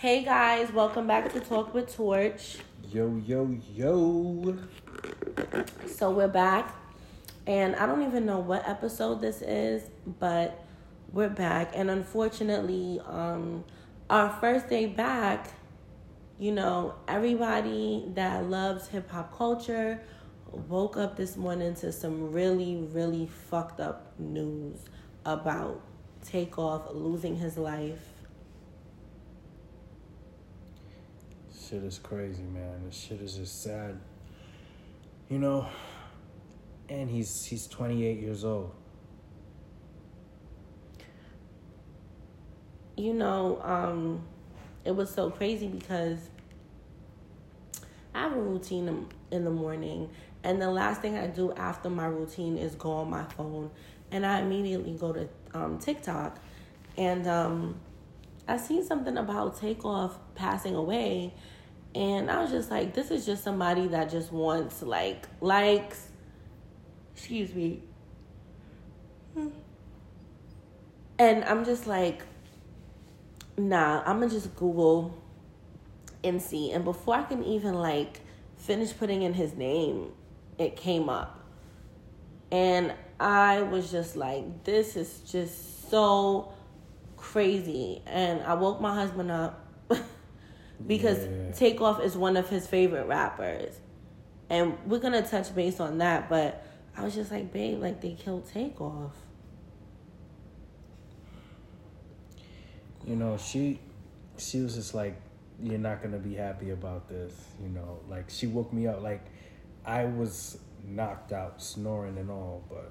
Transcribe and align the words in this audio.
Hey 0.00 0.22
guys, 0.22 0.72
welcome 0.72 1.08
back 1.08 1.32
to 1.32 1.40
Talk 1.40 1.74
with 1.74 1.92
Torch. 1.92 2.58
Yo, 2.88 3.20
yo, 3.26 3.58
yo. 3.74 4.56
So 5.88 6.12
we're 6.12 6.28
back, 6.28 6.72
and 7.48 7.74
I 7.74 7.84
don't 7.84 8.06
even 8.06 8.24
know 8.24 8.38
what 8.38 8.68
episode 8.68 9.20
this 9.20 9.42
is, 9.42 9.82
but 10.20 10.64
we're 11.10 11.28
back. 11.28 11.72
And 11.74 11.90
unfortunately, 11.90 13.00
um, 13.08 13.64
our 14.08 14.30
first 14.40 14.68
day 14.68 14.86
back, 14.86 15.48
you 16.38 16.52
know, 16.52 16.94
everybody 17.08 18.04
that 18.14 18.44
loves 18.44 18.86
hip 18.86 19.10
hop 19.10 19.36
culture 19.36 20.00
woke 20.52 20.96
up 20.96 21.16
this 21.16 21.36
morning 21.36 21.74
to 21.74 21.90
some 21.90 22.30
really, 22.30 22.76
really 22.92 23.26
fucked 23.50 23.80
up 23.80 24.16
news 24.16 24.76
about 25.26 25.80
Takeoff 26.24 26.82
losing 26.92 27.34
his 27.34 27.58
life. 27.58 28.17
Shit 31.68 31.84
is 31.84 31.98
crazy, 31.98 32.44
man. 32.44 32.84
This 32.86 32.96
shit 32.96 33.20
is 33.20 33.36
just 33.36 33.62
sad. 33.62 33.98
You 35.28 35.38
know, 35.38 35.66
and 36.88 37.10
he's 37.10 37.44
he's 37.44 37.66
28 37.66 38.20
years 38.20 38.42
old. 38.42 38.72
You 42.96 43.12
know, 43.12 43.60
um, 43.62 44.24
it 44.86 44.92
was 44.92 45.10
so 45.10 45.30
crazy 45.30 45.68
because 45.68 46.18
I 48.14 48.22
have 48.22 48.32
a 48.32 48.40
routine 48.40 49.06
in 49.30 49.44
the 49.44 49.50
morning, 49.50 50.08
and 50.42 50.62
the 50.62 50.70
last 50.70 51.02
thing 51.02 51.18
I 51.18 51.26
do 51.26 51.52
after 51.52 51.90
my 51.90 52.06
routine 52.06 52.56
is 52.56 52.76
go 52.76 52.92
on 52.92 53.10
my 53.10 53.24
phone, 53.24 53.70
and 54.10 54.24
I 54.24 54.40
immediately 54.40 54.92
go 54.94 55.12
to 55.12 55.28
um, 55.52 55.78
TikTok, 55.78 56.38
and 56.96 57.26
um, 57.26 57.78
I 58.48 58.56
seen 58.56 58.82
something 58.82 59.18
about 59.18 59.60
Takeoff 59.60 60.18
passing 60.34 60.74
away, 60.74 61.34
and 61.94 62.30
I 62.30 62.40
was 62.40 62.50
just 62.50 62.70
like, 62.70 62.94
this 62.94 63.10
is 63.10 63.24
just 63.24 63.42
somebody 63.42 63.88
that 63.88 64.10
just 64.10 64.32
wants 64.32 64.82
like 64.82 65.26
likes. 65.40 66.08
Excuse 67.14 67.54
me. 67.54 67.82
And 71.18 71.44
I'm 71.44 71.64
just 71.64 71.86
like, 71.86 72.22
nah, 73.56 74.02
I'm 74.04 74.20
gonna 74.20 74.30
just 74.30 74.54
Google 74.54 75.14
and 76.22 76.40
see. 76.40 76.70
And 76.72 76.84
before 76.84 77.16
I 77.16 77.22
can 77.24 77.42
even 77.44 77.74
like 77.74 78.20
finish 78.56 78.96
putting 78.96 79.22
in 79.22 79.34
his 79.34 79.54
name, 79.54 80.12
it 80.58 80.76
came 80.76 81.08
up. 81.08 81.40
And 82.50 82.92
I 83.18 83.62
was 83.62 83.90
just 83.90 84.16
like, 84.16 84.64
this 84.64 84.96
is 84.96 85.20
just 85.30 85.90
so 85.90 86.52
crazy. 87.16 88.02
And 88.06 88.42
I 88.42 88.54
woke 88.54 88.80
my 88.80 88.94
husband 88.94 89.30
up 89.30 89.67
because 90.86 91.26
yeah. 91.26 91.52
Takeoff 91.52 92.02
is 92.02 92.16
one 92.16 92.36
of 92.36 92.48
his 92.48 92.66
favorite 92.66 93.06
rappers. 93.06 93.78
And 94.50 94.78
we're 94.86 95.00
gonna 95.00 95.26
touch 95.26 95.54
base 95.54 95.80
on 95.80 95.98
that, 95.98 96.28
but 96.28 96.64
I 96.96 97.04
was 97.04 97.14
just 97.14 97.30
like, 97.30 97.52
babe, 97.52 97.80
like 97.80 98.00
they 98.00 98.12
killed 98.12 98.48
Takeoff. 98.50 99.12
You 103.06 103.16
know, 103.16 103.36
she 103.36 103.78
she 104.38 104.60
was 104.60 104.74
just 104.74 104.94
like, 104.94 105.20
You're 105.62 105.78
not 105.78 106.02
gonna 106.02 106.18
be 106.18 106.34
happy 106.34 106.70
about 106.70 107.08
this, 107.08 107.34
you 107.62 107.68
know. 107.68 108.00
Like 108.08 108.30
she 108.30 108.46
woke 108.46 108.72
me 108.72 108.86
up 108.86 109.02
like 109.02 109.24
I 109.84 110.04
was 110.06 110.58
knocked 110.86 111.32
out, 111.32 111.62
snoring 111.62 112.16
and 112.18 112.30
all, 112.30 112.64
but 112.68 112.90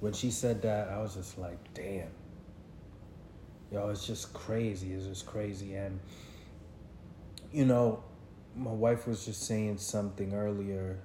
when 0.00 0.12
she 0.12 0.30
said 0.30 0.62
that, 0.62 0.88
I 0.88 0.98
was 0.98 1.14
just 1.14 1.38
like, 1.38 1.58
damn. 1.74 2.08
Yo, 3.70 3.88
it's 3.90 4.06
just 4.06 4.32
crazy. 4.32 4.92
It's 4.92 5.06
just 5.06 5.26
crazy. 5.26 5.74
And 5.74 6.00
you 7.52 7.64
know, 7.64 8.02
my 8.56 8.72
wife 8.72 9.06
was 9.06 9.24
just 9.24 9.46
saying 9.46 9.78
something 9.78 10.34
earlier, 10.34 10.98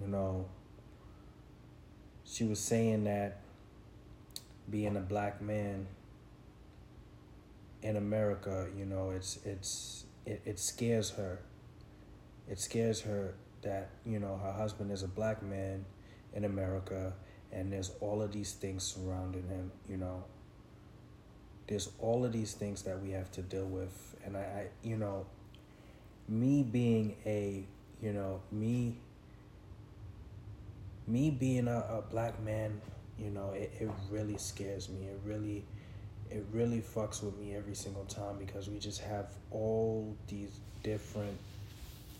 you 0.00 0.06
know. 0.06 0.46
She 2.24 2.44
was 2.44 2.60
saying 2.60 3.04
that 3.04 3.40
being 4.70 4.96
a 4.96 5.00
black 5.00 5.40
man 5.42 5.86
in 7.82 7.96
America, 7.96 8.68
you 8.76 8.84
know, 8.84 9.10
it's 9.10 9.38
it's 9.44 10.04
it, 10.26 10.42
it 10.44 10.58
scares 10.58 11.10
her. 11.10 11.40
It 12.48 12.58
scares 12.58 13.00
her 13.02 13.34
that, 13.62 13.90
you 14.04 14.18
know, 14.18 14.38
her 14.42 14.52
husband 14.52 14.90
is 14.90 15.02
a 15.02 15.08
black 15.08 15.42
man 15.42 15.84
in 16.34 16.44
America 16.44 17.12
and 17.52 17.72
there's 17.72 17.92
all 18.00 18.22
of 18.22 18.32
these 18.32 18.52
things 18.52 18.84
surrounding 18.84 19.48
him, 19.48 19.70
you 19.88 19.96
know. 19.96 20.24
There's 21.66 21.90
all 22.00 22.24
of 22.24 22.32
these 22.32 22.54
things 22.54 22.82
that 22.82 23.00
we 23.00 23.10
have 23.10 23.30
to 23.32 23.42
deal 23.42 23.66
with 23.66 24.16
and 24.24 24.36
I, 24.36 24.40
I 24.40 24.66
you 24.82 24.96
know, 24.96 25.26
me 26.30 26.62
being 26.62 27.16
a 27.26 27.64
you 28.00 28.12
know 28.12 28.40
me 28.52 28.96
me 31.06 31.28
being 31.30 31.66
a, 31.66 31.78
a 31.90 32.02
black 32.08 32.40
man 32.42 32.80
you 33.18 33.30
know 33.30 33.50
it, 33.50 33.72
it 33.78 33.90
really 34.10 34.38
scares 34.38 34.88
me. 34.88 35.06
It 35.06 35.20
really 35.24 35.64
it 36.30 36.44
really 36.52 36.80
fucks 36.80 37.22
with 37.22 37.36
me 37.38 37.54
every 37.54 37.74
single 37.74 38.04
time 38.04 38.36
because 38.38 38.68
we 38.68 38.78
just 38.78 39.00
have 39.00 39.26
all 39.50 40.16
these 40.28 40.60
different 40.82 41.36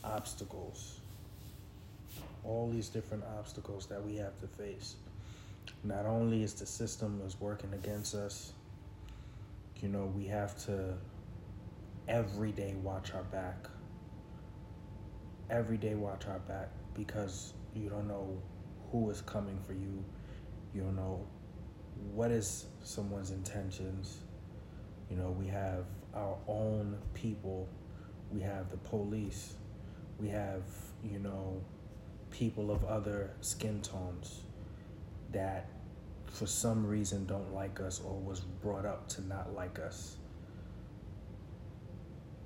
obstacles. 0.05 0.99
All 2.45 2.69
these 2.71 2.89
different 2.89 3.23
obstacles 3.39 3.87
that 3.87 4.05
we 4.05 4.17
have 4.17 4.39
to 4.41 4.47
face. 4.47 4.97
Not 5.85 6.05
only 6.05 6.43
is 6.43 6.55
the 6.55 6.67
system 6.67 7.23
is 7.25 7.41
working 7.41 7.73
against 7.73 8.15
us 8.15 8.53
you 9.83 9.89
know 9.89 10.13
we 10.15 10.27
have 10.27 10.63
to 10.67 10.95
every 12.09 12.53
day 12.53 12.75
watch 12.83 13.15
our 13.15 13.23
back 13.25 13.69
every 15.51 15.77
day 15.77 15.95
watch 15.95 16.27
our 16.27 16.39
back 16.41 16.69
because 16.95 17.55
you 17.75 17.89
don't 17.89 18.07
know 18.07 18.41
who 18.91 19.11
is 19.11 19.21
coming 19.23 19.59
for 19.67 19.73
you. 19.73 20.05
You 20.75 20.83
don't 20.83 20.97
know 20.97 21.27
what 22.15 22.31
is 22.31 22.67
someone's 22.83 23.31
intentions. 23.31 24.19
You 25.11 25.17
know, 25.17 25.31
we 25.31 25.47
have 25.49 25.85
our 26.15 26.37
own 26.47 26.97
people. 27.15 27.69
We 28.33 28.41
have 28.41 28.71
the 28.71 28.77
police. 28.77 29.55
We 30.19 30.29
have, 30.29 30.63
you 31.03 31.19
know, 31.19 31.61
people 32.31 32.71
of 32.71 32.85
other 32.85 33.31
skin 33.41 33.81
tones 33.83 34.43
that 35.33 35.69
for 36.27 36.47
some 36.47 36.87
reason 36.87 37.27
don't 37.27 37.53
like 37.53 37.81
us 37.81 38.01
or 38.05 38.15
was 38.15 38.41
brought 38.41 38.87
up 38.87 39.09
to 39.09 39.27
not 39.27 39.55
like 39.55 39.79
us. 39.79 40.17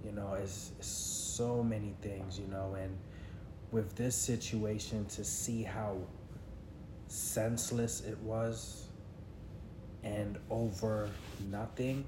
You 0.05 0.13
know, 0.13 0.35
it's, 0.35 0.73
it's 0.79 0.89
so 0.89 1.63
many 1.63 1.95
things, 2.03 2.39
you 2.39 2.47
know, 2.47 2.77
and 2.81 2.97
with 3.73 3.97
this 3.97 4.15
situation 4.15 5.07
to 5.07 5.25
see 5.25 5.63
how 5.63 5.97
senseless 7.09 8.03
it 8.03 8.19
was 8.19 8.89
and 10.05 10.39
over 10.51 11.09
nothing 11.51 12.05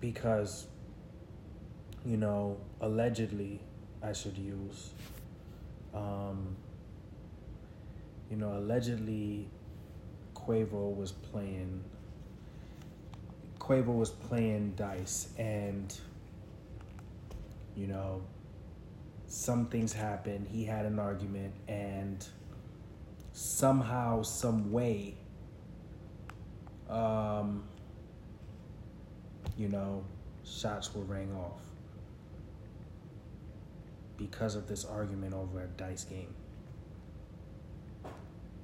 because 0.00 0.66
you 2.04 2.16
know 2.16 2.56
allegedly 2.80 3.60
i 4.02 4.12
should 4.12 4.36
use 4.36 4.90
um 5.94 6.56
you 8.30 8.36
know 8.36 8.56
allegedly 8.56 9.48
quavo 10.34 10.94
was 10.96 11.12
playing 11.12 11.82
Quavo 13.70 13.96
was 13.96 14.10
playing 14.10 14.72
dice 14.74 15.28
and 15.38 15.96
you 17.76 17.86
know 17.86 18.20
some 19.28 19.66
things 19.66 19.92
happened 19.92 20.48
he 20.50 20.64
had 20.64 20.84
an 20.84 20.98
argument 20.98 21.54
and 21.68 22.26
somehow 23.32 24.22
some 24.22 24.72
way 24.72 25.14
um 26.88 27.62
you 29.56 29.68
know 29.68 30.04
shots 30.44 30.92
were 30.92 31.04
rang 31.04 31.32
off 31.36 31.62
because 34.16 34.56
of 34.56 34.66
this 34.66 34.84
argument 34.84 35.32
over 35.32 35.62
a 35.62 35.68
dice 35.68 36.02
game. 36.02 36.34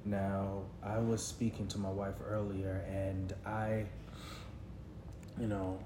Now 0.03 0.63
i 0.83 0.97
was 0.97 1.25
speaking 1.25 1.69
to 1.69 1.77
my 1.77 1.89
wife 1.89 2.15
earlier 2.27 2.85
and 2.89 3.33
i 3.45 3.85
you 5.39 5.47
know, 5.47 5.79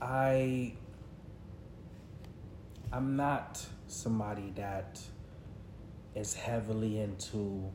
I 0.00 0.72
I'm 2.92 3.16
not 3.16 3.64
somebody 3.86 4.52
that 4.56 5.00
is 6.14 6.34
heavily 6.34 7.00
into 7.00 7.70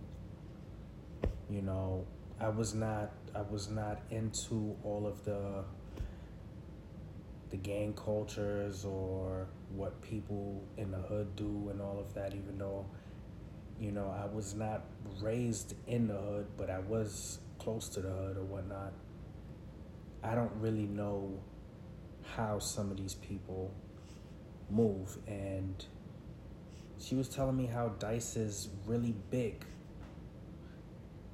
you 1.50 1.62
know, 1.62 2.06
I 2.40 2.50
was 2.50 2.74
not 2.74 3.12
I 3.36 3.42
was 3.42 3.70
not 3.70 4.02
into 4.10 4.76
all 4.84 5.06
of 5.06 5.24
the 5.26 5.64
the 7.50 7.58
gang 7.58 7.94
cultures 7.94 8.86
or 8.86 9.48
what 9.76 10.02
people 10.02 10.64
in 10.78 10.92
the 10.92 10.98
hood 10.98 11.36
do 11.36 11.68
and 11.70 11.82
all 11.82 12.00
of 12.00 12.14
that 12.14 12.34
even 12.34 12.58
though 12.58 12.86
you 13.80 13.92
know 13.92 14.14
I 14.22 14.26
was 14.34 14.56
not 14.56 14.84
raised 15.22 15.76
in 15.88 16.08
the 16.08 16.16
hood 16.16 16.48
but 16.58 16.70
I 16.70 16.80
was 16.80 17.40
close 17.66 17.90
to 17.90 18.00
the 18.00 18.10
hood 18.10 18.38
or 18.38 18.44
whatnot. 18.44 18.94
I 20.24 20.36
don't 20.36 20.52
really 20.60 20.86
know 20.86 21.40
how 22.22 22.60
some 22.60 22.92
of 22.92 22.98
these 22.98 23.16
people 23.16 23.74
move 24.70 25.18
and 25.28 25.84
she 27.00 27.16
was 27.16 27.28
telling 27.28 27.58
me 27.58 27.66
how 27.66 27.90
dice 28.00 28.36
is 28.36 28.70
really 28.86 29.16
big 29.32 29.66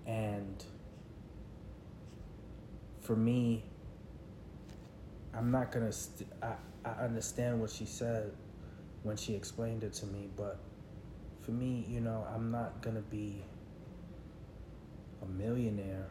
and 0.06 0.64
for 3.00 3.16
me 3.16 3.64
i'm 5.34 5.50
not 5.50 5.72
gonna 5.72 5.92
st- 5.92 6.30
I, 6.44 6.56
I 6.84 7.04
understand 7.04 7.62
what 7.62 7.70
she 7.70 7.86
said 7.86 8.32
when 9.04 9.16
she 9.16 9.34
explained 9.34 9.84
it 9.84 9.94
to 9.94 10.06
me 10.08 10.28
but 10.36 10.60
for 11.42 11.52
me 11.52 11.86
you 11.88 12.02
know 12.02 12.28
i'm 12.36 12.52
not 12.52 12.82
gonna 12.82 13.02
be 13.02 13.44
a 15.22 15.26
millionaire 15.26 16.08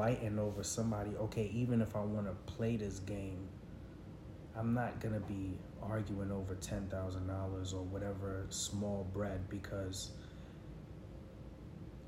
fighting 0.00 0.38
over 0.38 0.62
somebody 0.62 1.10
okay 1.18 1.50
even 1.52 1.82
if 1.82 1.94
i 1.94 2.00
want 2.00 2.26
to 2.26 2.52
play 2.52 2.74
this 2.76 3.00
game 3.00 3.46
i'm 4.56 4.72
not 4.72 4.98
gonna 4.98 5.20
be 5.20 5.58
arguing 5.82 6.30
over 6.30 6.54
$10000 6.54 7.74
or 7.74 7.82
whatever 7.84 8.46
small 8.48 9.06
bread 9.12 9.48
because 9.48 10.10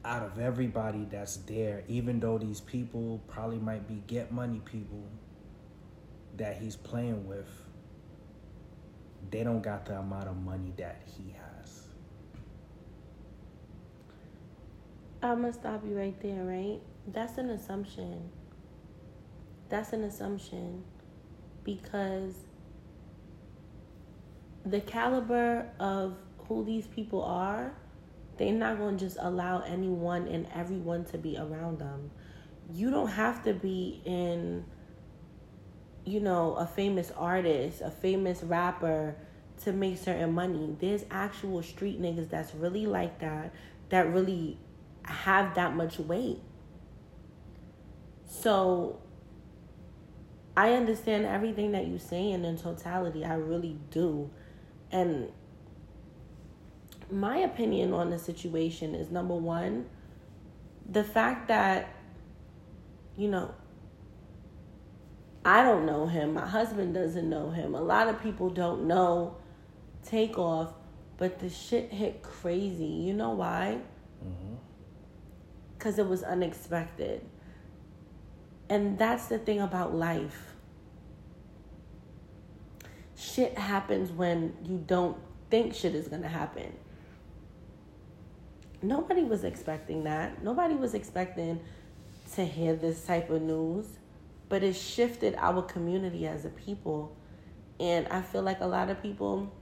out 0.05 0.23
of 0.23 0.39
everybody 0.39 1.07
that's 1.11 1.37
there, 1.37 1.85
even 1.87 2.19
though 2.19 2.39
these 2.39 2.61
people 2.61 3.23
probably 3.29 3.59
might 3.59 3.87
be 3.87 4.03
get 4.07 4.33
money 4.33 4.61
people 4.65 5.05
that 6.37 6.57
he's 6.57 6.77
playing 6.77 7.27
with, 7.27 7.49
they 9.31 9.45
don't 9.45 9.63
got 9.63 9.87
the 9.87 9.97
amount 9.97 10.27
of 10.29 10.37
money 10.37 10.73
that 10.77 11.03
he 11.07 11.33
has. 11.33 11.52
I'm 15.23 15.43
gonna 15.43 15.53
stop 15.53 15.83
you 15.87 15.97
right 15.97 16.21
there, 16.21 16.45
right? 16.45 16.81
That's 17.07 17.39
an 17.39 17.51
assumption. 17.51 18.31
That's 19.69 19.93
an 19.93 20.05
assumption 20.05 20.85
because 21.65 22.35
the 24.65 24.81
caliber 24.81 25.71
of 25.79 26.17
who 26.49 26.65
these 26.65 26.87
people 26.87 27.23
are 27.23 27.73
they're 28.37 28.53
not 28.53 28.79
going 28.79 28.99
to 28.99 29.05
just 29.05 29.19
allow 29.21 29.61
anyone 29.61 30.27
and 30.27 30.47
everyone 30.55 31.05
to 31.07 31.19
be 31.19 31.37
around 31.37 31.79
them. 31.79 32.11
You 32.73 32.91
don't 32.91 33.09
have 33.09 33.45
to 33.45 33.53
be 33.53 34.01
in, 34.05 34.65
you 36.05 36.21
know, 36.21 36.55
a 36.55 36.67
famous 36.67 37.13
artist, 37.17 37.83
a 37.83 37.91
famous 37.91 38.43
rapper 38.43 39.17
to 39.65 39.73
make 39.73 39.99
certain 39.99 40.33
money. 40.33 40.77
There's 40.81 41.05
actual 41.11 41.63
street 41.63 42.01
niggas 42.01 42.31
that's 42.31 42.55
really 42.55 42.87
like 42.87 43.21
that, 43.21 43.53
that 43.91 44.13
really 44.13 44.59
have 45.05 45.55
that 45.55 45.75
much 45.75 45.99
weight. 45.99 46.41
So 48.27 49.01
I 50.57 50.73
understand 50.73 51.27
everything 51.27 51.73
that 51.73 51.87
you're 51.87 51.99
saying 51.99 52.45
in 52.45 52.57
totality. 52.57 53.25
I 53.25 53.35
really 53.35 53.79
do. 53.91 54.31
And 54.91 55.31
my 57.11 57.39
opinion 57.39 57.93
on 57.93 58.11
the 58.11 58.19
situation 58.19 58.95
is 58.95 59.11
number 59.11 59.35
one, 59.35 59.87
the 60.89 61.05
fact 61.05 61.49
that, 61.49 61.89
you 63.17 63.29
know, 63.29 63.55
I 65.45 65.63
don't 65.63 65.87
know 65.87 66.07
him. 66.07 66.35
My 66.35 66.47
husband 66.47 66.95
doesn't 66.95 67.29
know 67.29 67.51
him. 67.51 67.75
A 67.75 67.81
lot 67.81 68.09
of 68.09 68.23
people 68.23 68.49
don't 68.49 68.87
know 68.87 69.37
Takeoff, 70.05 70.73
but 71.17 71.39
the 71.39 71.49
shit 71.49 71.93
hit 71.93 72.23
crazy. 72.23 72.85
You 72.85 73.15
know 73.15 73.31
why? 73.31 73.79
Mm-hmm. 74.25 74.52
Because 75.83 75.99
it 75.99 76.07
was 76.07 76.23
unexpected. 76.23 77.25
And 78.69 78.97
that's 78.99 79.27
the 79.27 79.39
thing 79.39 79.61
about 79.61 79.95
life. 79.95 80.55
Shit 83.17 83.59
happens 83.59 84.13
when 84.13 84.55
you 84.65 84.83
don't 84.87 85.17
think 85.51 85.75
shit 85.75 85.95
is 85.95 86.09
going 86.09 86.23
to 86.23 86.29
happen 86.29 86.73
nobody 88.83 89.23
was 89.23 89.45
expecting 89.45 90.05
that. 90.05 90.43
Nobody 90.43 90.75
was 90.75 90.95
expecting 90.95 91.61
to 92.35 92.45
hear 92.45 92.75
this 92.75 93.05
type 93.05 93.31
of 93.31 93.43
news, 93.43 93.87
but 94.49 94.63
it 94.63 94.75
shifted 94.75 95.35
our 95.39 95.63
community 95.63 96.27
as 96.27 96.45
a 96.45 96.51
people. 96.51 97.17
And 97.81 98.07
I 98.09 98.23
feel 98.23 98.43
like 98.43 98.61
a 98.61 98.67
lot 98.67 98.91
of 98.91 99.01
people 99.03 99.53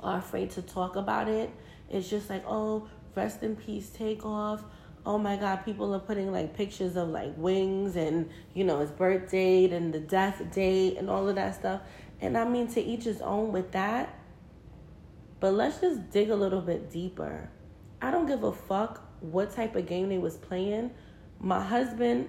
are 0.00 0.18
afraid 0.18 0.50
to 0.50 0.62
talk 0.62 0.96
about 0.96 1.28
it. 1.28 1.50
It's 1.88 2.08
just 2.08 2.30
like, 2.30 2.44
oh, 2.46 2.88
rest 3.14 3.42
in 3.42 3.56
peace, 3.56 3.90
Takeoff. 3.90 4.62
Oh 5.06 5.18
my 5.18 5.36
God, 5.36 5.64
people 5.64 5.94
are 5.94 6.00
putting 6.00 6.30
like 6.30 6.54
pictures 6.56 6.96
of 6.96 7.08
like 7.08 7.32
wings 7.36 7.96
and, 7.96 8.28
you 8.54 8.64
know, 8.64 8.80
his 8.80 8.90
birth 8.90 9.30
date 9.30 9.72
and 9.72 9.92
the 9.92 10.00
death 10.00 10.42
date 10.52 10.98
and 10.98 11.08
all 11.08 11.28
of 11.28 11.36
that 11.36 11.54
stuff. 11.54 11.80
And 12.20 12.36
I 12.36 12.44
mean, 12.44 12.68
to 12.68 12.80
each 12.80 13.04
his 13.04 13.20
own 13.22 13.52
with 13.52 13.72
that. 13.72 14.18
But 15.40 15.54
let's 15.54 15.80
just 15.80 16.10
dig 16.10 16.28
a 16.28 16.36
little 16.36 16.60
bit 16.60 16.90
deeper 16.90 17.48
I 18.02 18.10
don't 18.10 18.26
give 18.26 18.44
a 18.44 18.52
fuck 18.52 19.02
what 19.20 19.54
type 19.54 19.76
of 19.76 19.86
game 19.86 20.08
they 20.08 20.18
was 20.18 20.36
playing. 20.36 20.90
My 21.38 21.62
husband 21.62 22.28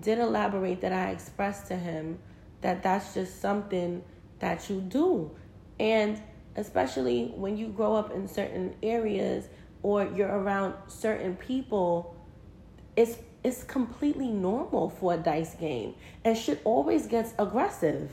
did 0.00 0.18
elaborate 0.18 0.80
that 0.80 0.92
I 0.92 1.10
expressed 1.10 1.68
to 1.68 1.76
him 1.76 2.18
that 2.62 2.82
that's 2.82 3.14
just 3.14 3.40
something 3.40 4.02
that 4.40 4.68
you 4.68 4.80
do. 4.80 5.30
And 5.78 6.20
especially 6.56 7.32
when 7.36 7.56
you 7.56 7.68
grow 7.68 7.94
up 7.94 8.12
in 8.12 8.26
certain 8.26 8.74
areas 8.82 9.46
or 9.82 10.04
you're 10.04 10.28
around 10.28 10.74
certain 10.88 11.36
people, 11.36 12.16
it's 12.96 13.18
it's 13.44 13.62
completely 13.62 14.28
normal 14.28 14.90
for 14.90 15.14
a 15.14 15.16
dice 15.16 15.54
game 15.54 15.94
and 16.24 16.36
shit 16.36 16.60
always 16.64 17.06
gets 17.06 17.32
aggressive. 17.38 18.10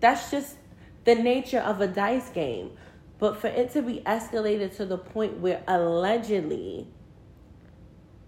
That's 0.00 0.30
just 0.30 0.56
the 1.04 1.14
nature 1.14 1.60
of 1.60 1.80
a 1.80 1.86
dice 1.86 2.28
game. 2.30 2.72
But 3.18 3.36
for 3.36 3.46
it 3.46 3.72
to 3.74 3.82
be 3.82 4.00
escalated 4.00 4.74
to 4.76 4.84
the 4.84 4.98
point 4.98 5.38
where 5.38 5.62
allegedly 5.68 6.88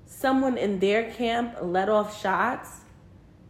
someone 0.06 0.56
in 0.56 0.78
their 0.78 1.10
camp 1.10 1.56
let 1.60 1.88
off 1.88 2.20
shots 2.20 2.82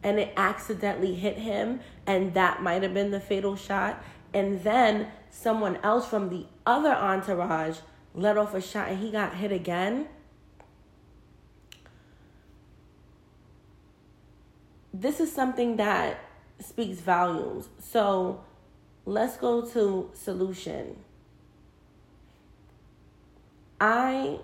and 0.02 0.18
it 0.18 0.32
accidentally 0.36 1.14
hit 1.14 1.38
him, 1.38 1.80
and 2.06 2.34
that 2.34 2.62
might 2.62 2.82
have 2.82 2.92
been 2.92 3.10
the 3.10 3.20
fatal 3.20 3.56
shot, 3.56 4.04
and 4.34 4.62
then 4.62 5.08
someone 5.30 5.76
else 5.82 6.06
from 6.06 6.28
the 6.28 6.46
other 6.66 6.92
entourage 6.92 7.78
let 8.14 8.38
off 8.38 8.54
a 8.54 8.60
shot 8.62 8.88
and 8.88 8.98
he 8.98 9.10
got 9.10 9.34
hit 9.34 9.50
again. 9.50 10.06
This 14.92 15.18
is 15.18 15.32
something 15.32 15.76
that 15.76 16.20
speaks 16.60 17.00
volumes. 17.00 17.68
So 17.80 18.44
let's 19.04 19.36
go 19.36 19.62
to 19.66 20.10
solution. 20.14 20.96
I 23.80 24.38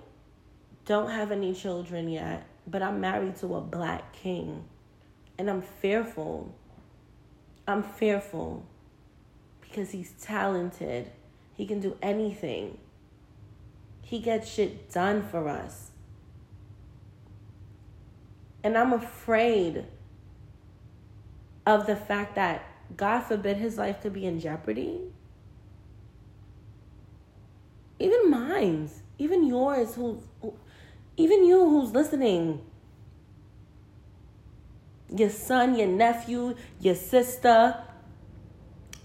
don't 0.84 1.10
have 1.10 1.30
any 1.30 1.54
children 1.54 2.08
yet, 2.08 2.44
but 2.66 2.82
I'm 2.82 3.00
married 3.00 3.36
to 3.36 3.54
a 3.54 3.60
black 3.60 4.12
king. 4.12 4.64
And 5.38 5.48
I'm 5.48 5.62
fearful. 5.62 6.52
I'm 7.68 7.84
fearful 7.84 8.66
because 9.60 9.92
he's 9.92 10.10
talented. 10.20 11.12
He 11.54 11.64
can 11.64 11.78
do 11.78 11.96
anything. 12.02 12.76
He 14.10 14.18
gets 14.18 14.50
shit 14.50 14.90
done 14.90 15.22
for 15.22 15.48
us. 15.48 15.92
And 18.64 18.76
I'm 18.76 18.92
afraid 18.92 19.84
of 21.64 21.86
the 21.86 21.94
fact 21.94 22.34
that, 22.34 22.66
God 22.96 23.20
forbid, 23.20 23.58
his 23.58 23.78
life 23.78 24.02
could 24.02 24.12
be 24.12 24.26
in 24.26 24.40
jeopardy. 24.40 24.98
Even 28.00 28.28
mine's 28.28 29.02
even 29.16 29.46
yours 29.46 29.94
who, 29.94 30.20
even 31.16 31.44
you 31.44 31.68
who's 31.68 31.92
listening 31.92 32.64
your 35.14 35.30
son 35.30 35.76
your 35.76 35.86
nephew 35.86 36.56
your 36.80 36.94
sister 36.94 37.76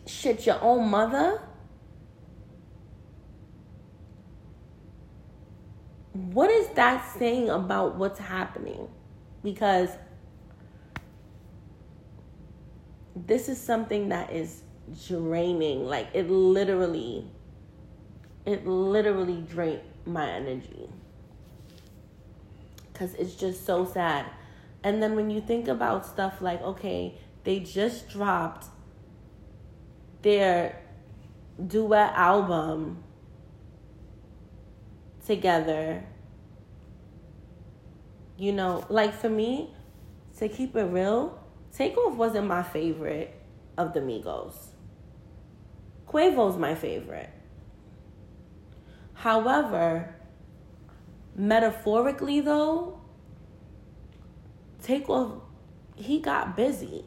shit 0.05 0.45
your 0.45 0.61
own 0.61 0.87
mother 0.89 1.41
what 6.15 6.49
is 6.49 6.69
that 6.75 7.05
saying 7.17 7.49
about 7.49 7.95
what's 7.97 8.19
happening? 8.19 8.87
Because 9.43 9.89
this 13.15 13.49
is 13.49 13.59
something 13.59 14.09
that 14.09 14.31
is 14.31 14.63
draining. 15.07 15.85
Like 15.85 16.07
it 16.13 16.29
literally 16.29 17.27
it 18.45 18.65
literally 18.65 19.41
drained 19.41 19.81
my 20.05 20.29
energy. 20.29 20.89
Because 22.93 23.13
it's 23.15 23.35
just 23.35 23.65
so 23.65 23.83
sad. 23.83 24.25
And 24.83 25.03
then 25.03 25.15
when 25.15 25.29
you 25.29 25.41
think 25.41 25.67
about 25.67 26.05
stuff 26.05 26.41
like, 26.41 26.61
okay, 26.61 27.17
they 27.43 27.59
just 27.59 28.07
dropped 28.07 28.67
their 30.21 30.81
duet 31.67 32.13
album 32.13 33.03
together 35.25 36.03
You 38.37 38.51
know, 38.51 38.85
like 38.89 39.13
for 39.13 39.29
me, 39.29 39.73
to 40.37 40.49
keep 40.49 40.75
it 40.75 40.83
real, 40.83 41.39
Takeoff 41.73 42.15
wasn't 42.15 42.47
my 42.47 42.63
favorite 42.63 43.33
of 43.77 43.93
the 43.93 44.01
Migos. 44.01 44.55
Quavo's 46.07 46.57
my 46.57 46.75
favorite. 46.75 47.29
However, 49.13 50.15
metaphorically 51.35 52.41
though, 52.41 52.99
Takeoff, 54.83 55.31
he 55.95 56.19
got 56.19 56.57
busy. 56.57 57.05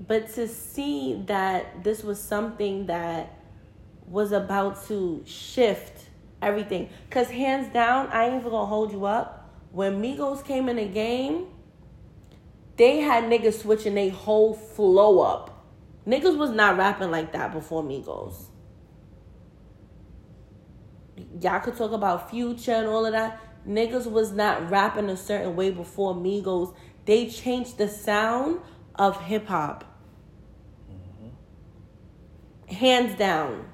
But 0.00 0.32
to 0.34 0.48
see 0.48 1.22
that 1.26 1.84
this 1.84 2.02
was 2.02 2.20
something 2.20 2.86
that 2.86 3.41
was 4.12 4.30
about 4.30 4.86
to 4.88 5.22
shift 5.26 6.08
everything. 6.42 6.90
Because 7.08 7.30
hands 7.30 7.72
down, 7.72 8.08
I 8.08 8.26
ain't 8.26 8.40
even 8.40 8.50
gonna 8.50 8.66
hold 8.66 8.92
you 8.92 9.06
up. 9.06 9.50
When 9.70 10.02
Migos 10.02 10.44
came 10.44 10.68
in 10.68 10.76
the 10.76 10.84
game, 10.84 11.46
they 12.76 12.98
had 12.98 13.24
niggas 13.24 13.62
switching 13.62 13.94
their 13.94 14.10
whole 14.10 14.52
flow 14.52 15.20
up. 15.20 15.66
Niggas 16.06 16.36
was 16.36 16.50
not 16.50 16.76
rapping 16.76 17.10
like 17.10 17.32
that 17.32 17.52
before 17.52 17.82
Migos. 17.82 18.34
Y'all 21.40 21.60
could 21.60 21.76
talk 21.76 21.92
about 21.92 22.30
Future 22.30 22.72
and 22.72 22.88
all 22.88 23.06
of 23.06 23.12
that. 23.12 23.40
Niggas 23.66 24.10
was 24.10 24.32
not 24.32 24.70
rapping 24.70 25.08
a 25.08 25.16
certain 25.16 25.56
way 25.56 25.70
before 25.70 26.14
Migos. 26.14 26.74
They 27.06 27.30
changed 27.30 27.78
the 27.78 27.88
sound 27.88 28.60
of 28.94 29.22
hip 29.22 29.46
hop. 29.46 29.84
Mm-hmm. 30.90 32.74
Hands 32.74 33.16
down. 33.16 33.71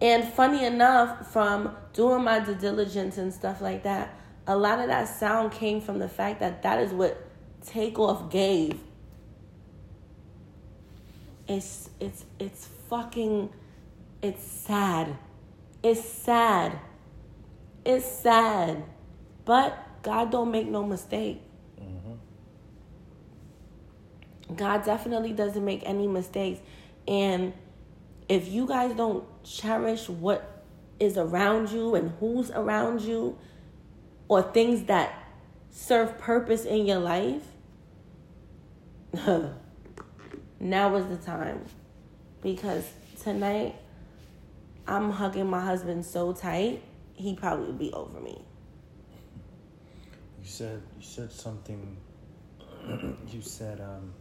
And 0.00 0.24
funny 0.24 0.64
enough, 0.64 1.32
from 1.32 1.76
doing 1.92 2.22
my 2.22 2.38
due 2.38 2.54
diligence 2.54 3.18
and 3.18 3.34
stuff 3.34 3.60
like 3.60 3.82
that, 3.82 4.14
a 4.46 4.56
lot 4.56 4.78
of 4.78 4.86
that 4.86 5.08
sound 5.08 5.52
came 5.52 5.80
from 5.80 5.98
the 5.98 6.08
fact 6.08 6.40
that 6.40 6.62
that 6.62 6.78
is 6.80 6.92
what 6.92 7.20
Takeoff 7.66 8.30
gave. 8.30 8.78
It's 11.48 11.90
it's 11.98 12.24
it's 12.38 12.68
fucking 12.88 13.50
it's 14.22 14.42
sad. 14.42 15.16
It's 15.82 16.04
sad. 16.04 16.78
It's 17.84 18.06
sad. 18.06 18.84
But 19.44 19.76
God 20.02 20.30
don't 20.30 20.50
make 20.50 20.66
no 20.68 20.84
mistake. 20.84 21.40
Mm-hmm. 21.80 22.14
God 24.54 24.84
definitely 24.84 25.32
doesn't 25.32 25.64
make 25.64 25.82
any 25.84 26.06
mistakes. 26.06 26.60
And 27.06 27.52
if 28.28 28.48
you 28.48 28.66
guys 28.66 28.94
don't 28.94 29.24
cherish 29.48 30.08
what 30.08 30.62
is 31.00 31.16
around 31.16 31.70
you 31.70 31.94
and 31.94 32.12
who's 32.20 32.50
around 32.50 33.00
you 33.00 33.38
or 34.28 34.42
things 34.42 34.84
that 34.84 35.14
serve 35.70 36.18
purpose 36.18 36.64
in 36.64 36.86
your 36.86 36.98
life, 36.98 37.42
now 40.60 40.94
is 40.96 41.06
the 41.06 41.16
time. 41.16 41.64
Because 42.42 42.84
tonight, 43.22 43.74
I'm 44.86 45.10
hugging 45.10 45.48
my 45.48 45.60
husband 45.60 46.04
so 46.04 46.32
tight, 46.32 46.82
he 47.14 47.34
probably 47.34 47.66
would 47.66 47.78
be 47.78 47.92
over 47.92 48.20
me. 48.20 48.40
You 50.40 50.48
said 50.48 50.82
you 50.96 51.04
said 51.04 51.32
something. 51.32 51.96
you 53.28 53.42
said 53.42 53.80
um, 53.80 54.12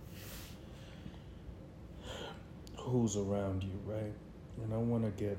who's 2.75 3.15
around 3.15 3.63
you, 3.63 3.79
right? 3.85 4.13
And 4.63 4.73
I 4.73 4.77
want 4.77 5.03
to 5.05 5.11
get 5.11 5.37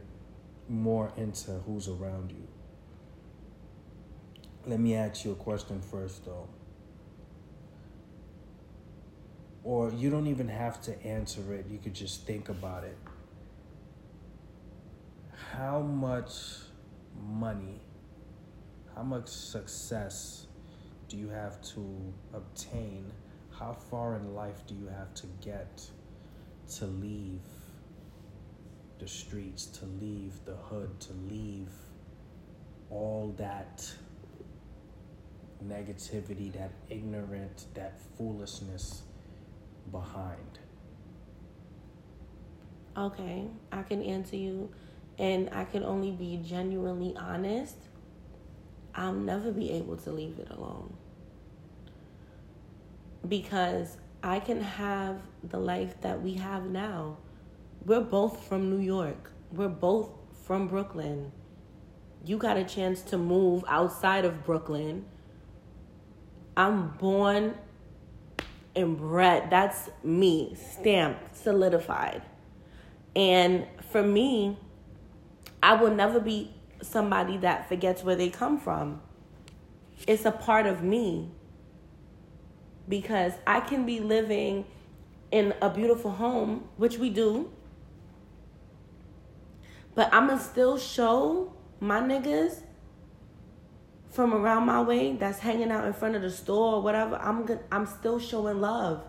more 0.68 1.12
into 1.16 1.52
who's 1.66 1.88
around 1.88 2.30
you. 2.30 2.46
Let 4.66 4.80
me 4.80 4.94
ask 4.94 5.24
you 5.24 5.32
a 5.32 5.34
question 5.34 5.80
first, 5.80 6.24
though. 6.24 6.48
Or 9.64 9.90
you 9.90 10.10
don't 10.10 10.26
even 10.26 10.48
have 10.48 10.80
to 10.82 11.02
answer 11.04 11.52
it, 11.54 11.66
you 11.70 11.78
could 11.78 11.94
just 11.94 12.26
think 12.26 12.48
about 12.48 12.84
it. 12.84 12.96
How 15.52 15.80
much 15.80 16.32
money, 17.20 17.80
how 18.94 19.02
much 19.02 19.28
success 19.28 20.46
do 21.08 21.16
you 21.16 21.28
have 21.28 21.60
to 21.74 22.12
obtain? 22.32 23.10
How 23.50 23.72
far 23.72 24.16
in 24.16 24.34
life 24.34 24.66
do 24.66 24.74
you 24.74 24.86
have 24.86 25.12
to 25.14 25.26
get 25.40 25.82
to 26.76 26.86
leave 26.86 27.40
the 28.98 29.08
streets, 29.08 29.66
to 29.66 29.86
leave 30.00 30.44
the 30.44 30.54
hood, 30.54 31.00
to 31.00 31.12
leave 31.28 31.70
all 32.90 33.34
that 33.38 33.90
negativity, 35.66 36.52
that 36.52 36.70
ignorant, 36.88 37.66
that 37.74 37.98
foolishness 38.16 39.02
behind? 39.90 40.58
Okay, 42.96 43.46
I 43.70 43.82
can 43.82 44.02
answer 44.02 44.36
you, 44.36 44.70
and 45.18 45.48
I 45.52 45.64
can 45.64 45.84
only 45.84 46.10
be 46.10 46.40
genuinely 46.44 47.14
honest. 47.16 47.76
I'll 48.94 49.12
never 49.12 49.52
be 49.52 49.70
able 49.72 49.96
to 49.98 50.10
leave 50.10 50.38
it 50.40 50.48
alone 50.50 50.96
because 53.28 53.96
I 54.22 54.40
can 54.40 54.60
have 54.60 55.20
the 55.44 55.58
life 55.58 56.00
that 56.00 56.20
we 56.20 56.34
have 56.34 56.64
now 56.64 57.18
we're 57.88 58.00
both 58.02 58.46
from 58.46 58.68
New 58.68 58.80
York. 58.80 59.32
We're 59.50 59.68
both 59.68 60.10
from 60.46 60.68
Brooklyn. 60.68 61.32
You 62.22 62.36
got 62.36 62.58
a 62.58 62.64
chance 62.64 63.00
to 63.04 63.16
move 63.16 63.64
outside 63.66 64.26
of 64.26 64.44
Brooklyn. 64.44 65.06
I'm 66.54 66.90
born 66.98 67.54
and 68.76 68.98
bred. 68.98 69.48
That's 69.48 69.88
me, 70.04 70.54
stamped, 70.54 71.34
solidified. 71.34 72.20
And 73.16 73.66
for 73.90 74.02
me, 74.02 74.58
I 75.62 75.74
will 75.74 75.94
never 75.94 76.20
be 76.20 76.52
somebody 76.82 77.38
that 77.38 77.70
forgets 77.70 78.04
where 78.04 78.16
they 78.16 78.28
come 78.28 78.60
from. 78.60 79.00
It's 80.06 80.26
a 80.26 80.30
part 80.30 80.66
of 80.66 80.82
me 80.82 81.30
because 82.86 83.32
I 83.46 83.60
can 83.60 83.86
be 83.86 84.00
living 84.00 84.66
in 85.30 85.54
a 85.62 85.70
beautiful 85.70 86.10
home, 86.10 86.68
which 86.76 86.98
we 86.98 87.08
do, 87.08 87.50
but 89.98 90.14
I'ma 90.14 90.38
still 90.38 90.78
show 90.78 91.52
my 91.80 91.98
niggas 91.98 92.62
from 94.10 94.32
around 94.32 94.64
my 94.64 94.80
way 94.80 95.16
that's 95.16 95.40
hanging 95.40 95.72
out 95.72 95.86
in 95.86 95.92
front 95.92 96.14
of 96.14 96.22
the 96.22 96.30
store 96.30 96.74
or 96.74 96.82
whatever. 96.82 97.16
I'm. 97.16 97.44
I'm 97.72 97.84
still 97.84 98.20
showing 98.20 98.60
love. 98.60 99.02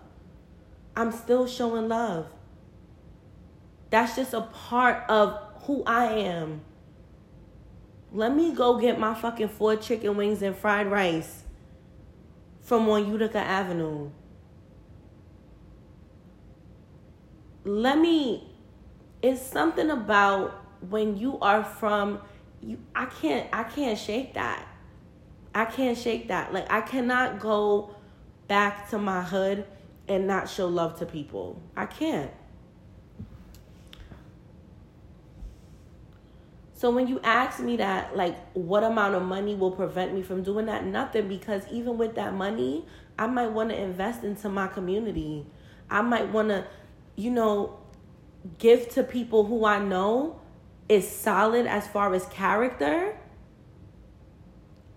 I'm 0.96 1.12
still 1.12 1.46
showing 1.46 1.90
love. 1.90 2.26
That's 3.92 4.16
just 4.16 4.34
a 4.34 4.42
part 4.42 5.08
of 5.08 5.38
who 5.66 5.84
I 5.84 6.06
am. 6.06 6.62
Let 8.12 8.36
me 8.36 8.56
go 8.56 8.80
get 8.80 9.00
my 9.00 9.14
fucking 9.14 9.50
four 9.50 9.76
chicken 9.76 10.18
wings 10.18 10.42
and 10.42 10.58
fried 10.58 10.88
rice 10.88 11.44
from 12.64 12.90
on 12.90 13.08
Utica 13.08 13.38
Avenue. 13.38 14.10
Let 17.64 18.00
me, 18.00 18.52
it's 19.22 19.40
something 19.40 19.92
about 19.92 20.59
when 20.90 21.18
you 21.18 21.40
are 21.40 21.64
from 21.64 22.20
you 22.62 22.78
I 22.96 23.06
can't 23.06 23.48
I 23.54 23.64
can't 23.64 23.98
shake 23.98 24.34
that. 24.36 24.68
I 25.54 25.66
can't 25.66 25.98
shake 25.98 26.28
that. 26.28 26.54
Like 26.54 26.72
I 26.72 26.82
cannot 26.82 27.40
go 27.40 27.96
back 28.48 28.90
to 28.90 28.98
my 28.98 29.22
hood 29.22 29.66
and 30.08 30.28
not 30.28 30.50
show 30.50 30.68
love 30.68 31.00
to 31.00 31.06
people. 31.06 31.62
I 31.76 31.86
can't. 31.86 32.32
So 36.80 36.90
when 36.92 37.08
you 37.08 37.20
ask 37.26 37.60
me 37.60 37.76
that, 37.76 38.16
like, 38.16 38.38
what 38.54 38.86
amount 38.86 39.14
of 39.14 39.24
money 39.24 39.54
will 39.54 39.72
prevent 39.72 40.14
me 40.14 40.22
from 40.22 40.44
doing 40.44 40.68
that? 40.68 40.86
Nothing, 40.86 41.28
because 41.28 41.64
even 41.70 41.98
with 41.98 42.16
that 42.16 42.34
money, 42.34 42.86
I 43.18 43.28
might 43.28 43.52
want 43.52 43.72
to 43.72 43.78
invest 43.78 44.24
into 44.24 44.48
my 44.48 44.68
community. 44.68 45.46
I 45.90 46.02
might 46.02 46.30
want 46.30 46.48
to, 46.48 46.66
you 47.18 47.32
know, 47.32 47.78
give 48.60 48.88
to 48.92 49.04
people 49.04 49.44
who 49.44 49.66
I 49.66 49.80
know 49.80 50.40
is 50.90 51.08
solid 51.08 51.68
as 51.68 51.88
far 51.88 52.14
as 52.16 52.26
character, 52.26 53.16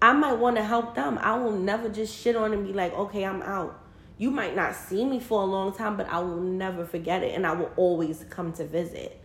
I 0.00 0.12
might 0.14 0.32
want 0.32 0.56
to 0.56 0.64
help 0.64 0.94
them. 0.94 1.18
I 1.18 1.36
will 1.38 1.52
never 1.52 1.88
just 1.88 2.18
shit 2.18 2.34
on 2.34 2.52
and 2.52 2.66
be 2.66 2.72
like, 2.72 2.92
okay, 2.94 3.24
I'm 3.24 3.42
out. 3.42 3.78
You 4.18 4.30
might 4.30 4.56
not 4.56 4.74
see 4.74 5.04
me 5.04 5.20
for 5.20 5.42
a 5.42 5.44
long 5.44 5.74
time, 5.74 5.96
but 5.96 6.08
I 6.08 6.18
will 6.18 6.40
never 6.40 6.84
forget 6.84 7.22
it 7.22 7.34
and 7.34 7.46
I 7.46 7.52
will 7.52 7.70
always 7.76 8.24
come 8.30 8.52
to 8.54 8.66
visit. 8.66 9.20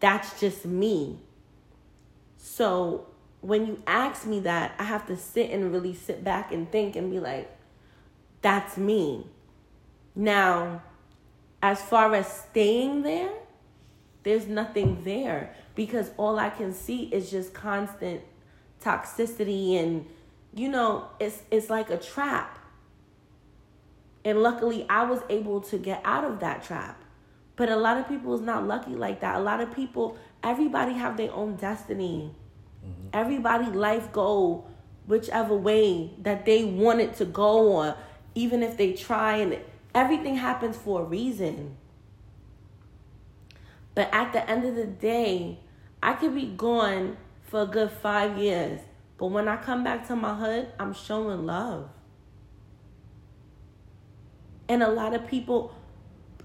That's 0.00 0.40
just 0.40 0.64
me. 0.64 1.18
So 2.36 3.06
when 3.40 3.66
you 3.66 3.82
ask 3.86 4.26
me 4.26 4.40
that, 4.40 4.74
I 4.78 4.84
have 4.84 5.06
to 5.06 5.16
sit 5.16 5.50
and 5.50 5.72
really 5.72 5.94
sit 5.94 6.24
back 6.24 6.50
and 6.50 6.70
think 6.70 6.96
and 6.96 7.10
be 7.10 7.20
like, 7.20 7.50
that's 8.42 8.76
me. 8.76 9.26
Now, 10.14 10.82
as 11.62 11.80
far 11.80 12.14
as 12.14 12.26
staying 12.26 13.02
there, 13.02 13.30
there's 14.24 14.46
nothing 14.46 15.04
there 15.04 15.54
because 15.74 16.10
all 16.16 16.38
I 16.38 16.50
can 16.50 16.72
see 16.72 17.04
is 17.04 17.30
just 17.30 17.54
constant 17.54 18.22
toxicity 18.82 19.78
and 19.78 20.06
you 20.54 20.68
know, 20.68 21.08
it's 21.18 21.42
it's 21.50 21.68
like 21.68 21.90
a 21.90 21.96
trap. 21.96 22.58
And 24.24 24.42
luckily 24.42 24.86
I 24.88 25.04
was 25.04 25.20
able 25.28 25.60
to 25.62 25.78
get 25.78 26.00
out 26.04 26.24
of 26.24 26.40
that 26.40 26.64
trap. 26.64 27.02
But 27.56 27.68
a 27.68 27.76
lot 27.76 27.98
of 27.98 28.08
people 28.08 28.34
is 28.34 28.40
not 28.40 28.66
lucky 28.66 28.94
like 28.94 29.20
that. 29.20 29.36
A 29.36 29.40
lot 29.40 29.60
of 29.60 29.74
people, 29.74 30.16
everybody 30.42 30.94
have 30.94 31.16
their 31.16 31.32
own 31.32 31.56
destiny. 31.56 32.34
Mm-hmm. 32.84 33.08
Everybody 33.12 33.66
life 33.66 34.10
go 34.12 34.66
whichever 35.06 35.54
way 35.54 36.10
that 36.22 36.46
they 36.46 36.64
want 36.64 37.00
it 37.00 37.14
to 37.16 37.24
go 37.24 37.72
or 37.72 37.96
even 38.34 38.62
if 38.62 38.76
they 38.76 38.92
try 38.92 39.36
and 39.36 39.58
everything 39.94 40.36
happens 40.36 40.76
for 40.76 41.02
a 41.02 41.04
reason. 41.04 41.76
But 43.94 44.08
at 44.12 44.32
the 44.32 44.48
end 44.48 44.64
of 44.64 44.74
the 44.74 44.86
day, 44.86 45.60
I 46.02 46.14
could 46.14 46.34
be 46.34 46.46
gone 46.46 47.16
for 47.42 47.62
a 47.62 47.66
good 47.66 47.90
five 47.90 48.36
years. 48.38 48.80
But 49.18 49.26
when 49.26 49.48
I 49.48 49.56
come 49.56 49.84
back 49.84 50.06
to 50.08 50.16
my 50.16 50.34
hood, 50.34 50.68
I'm 50.78 50.92
showing 50.92 51.46
love. 51.46 51.88
And 54.68 54.82
a 54.82 54.88
lot 54.88 55.14
of 55.14 55.26
people, 55.26 55.74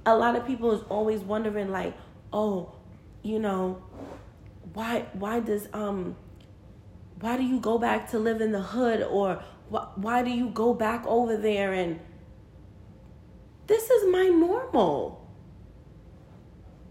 a 0.06 0.16
lot 0.16 0.36
of 0.36 0.46
people 0.46 0.72
is 0.72 0.84
always 0.90 1.22
wondering, 1.22 1.72
like, 1.72 1.96
oh, 2.32 2.76
you 3.24 3.40
know, 3.40 3.82
why 4.74 5.06
why 5.14 5.40
does 5.40 5.68
um 5.74 6.16
why 7.20 7.38
do 7.38 7.44
you 7.44 7.60
go 7.60 7.78
back 7.78 8.10
to 8.12 8.20
live 8.20 8.40
in 8.40 8.52
the 8.52 8.62
hood 8.62 9.02
or 9.02 9.44
wh- 9.72 9.98
why 9.98 10.22
do 10.24 10.30
you 10.30 10.50
go 10.50 10.74
back 10.74 11.06
over 11.08 11.36
there 11.36 11.74
and 11.74 12.00
this 13.68 13.90
is 13.90 14.12
my 14.12 14.28
normal. 14.28 15.19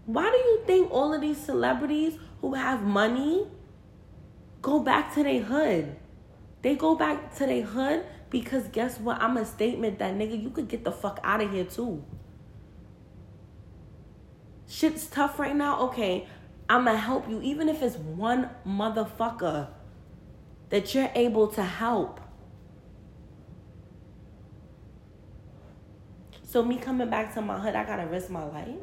Why 0.09 0.31
do 0.31 0.37
you 0.37 0.63
think 0.65 0.91
all 0.91 1.13
of 1.13 1.21
these 1.21 1.37
celebrities 1.37 2.17
who 2.41 2.55
have 2.55 2.81
money 2.81 3.45
go 4.59 4.79
back 4.79 5.13
to 5.13 5.21
their 5.21 5.43
hood? 5.43 5.97
They 6.63 6.75
go 6.75 6.95
back 6.95 7.35
to 7.35 7.45
their 7.45 7.61
hood 7.61 8.05
because 8.31 8.67
guess 8.69 8.99
what? 8.99 9.21
I'm 9.21 9.37
a 9.37 9.45
statement 9.45 9.99
that 9.99 10.15
nigga, 10.15 10.41
you 10.41 10.49
could 10.49 10.67
get 10.67 10.83
the 10.83 10.91
fuck 10.91 11.19
out 11.23 11.41
of 11.41 11.51
here 11.51 11.63
too. 11.63 12.03
Shit's 14.67 15.05
tough 15.05 15.37
right 15.37 15.55
now. 15.55 15.79
Okay, 15.89 16.25
I'ma 16.67 16.95
help 16.95 17.29
you, 17.29 17.39
even 17.43 17.69
if 17.69 17.83
it's 17.83 17.97
one 17.97 18.49
motherfucker 18.65 19.67
that 20.69 20.95
you're 20.95 21.11
able 21.13 21.49
to 21.49 21.61
help. 21.61 22.19
So 26.41 26.65
me 26.65 26.77
coming 26.77 27.11
back 27.11 27.31
to 27.35 27.43
my 27.43 27.59
hood, 27.59 27.75
I 27.75 27.83
gotta 27.83 28.07
risk 28.07 28.31
my 28.31 28.43
life. 28.43 28.73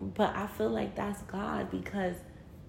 But 0.00 0.36
I 0.36 0.46
feel 0.46 0.70
like 0.70 0.94
that's 0.94 1.22
God 1.22 1.70
because 1.70 2.16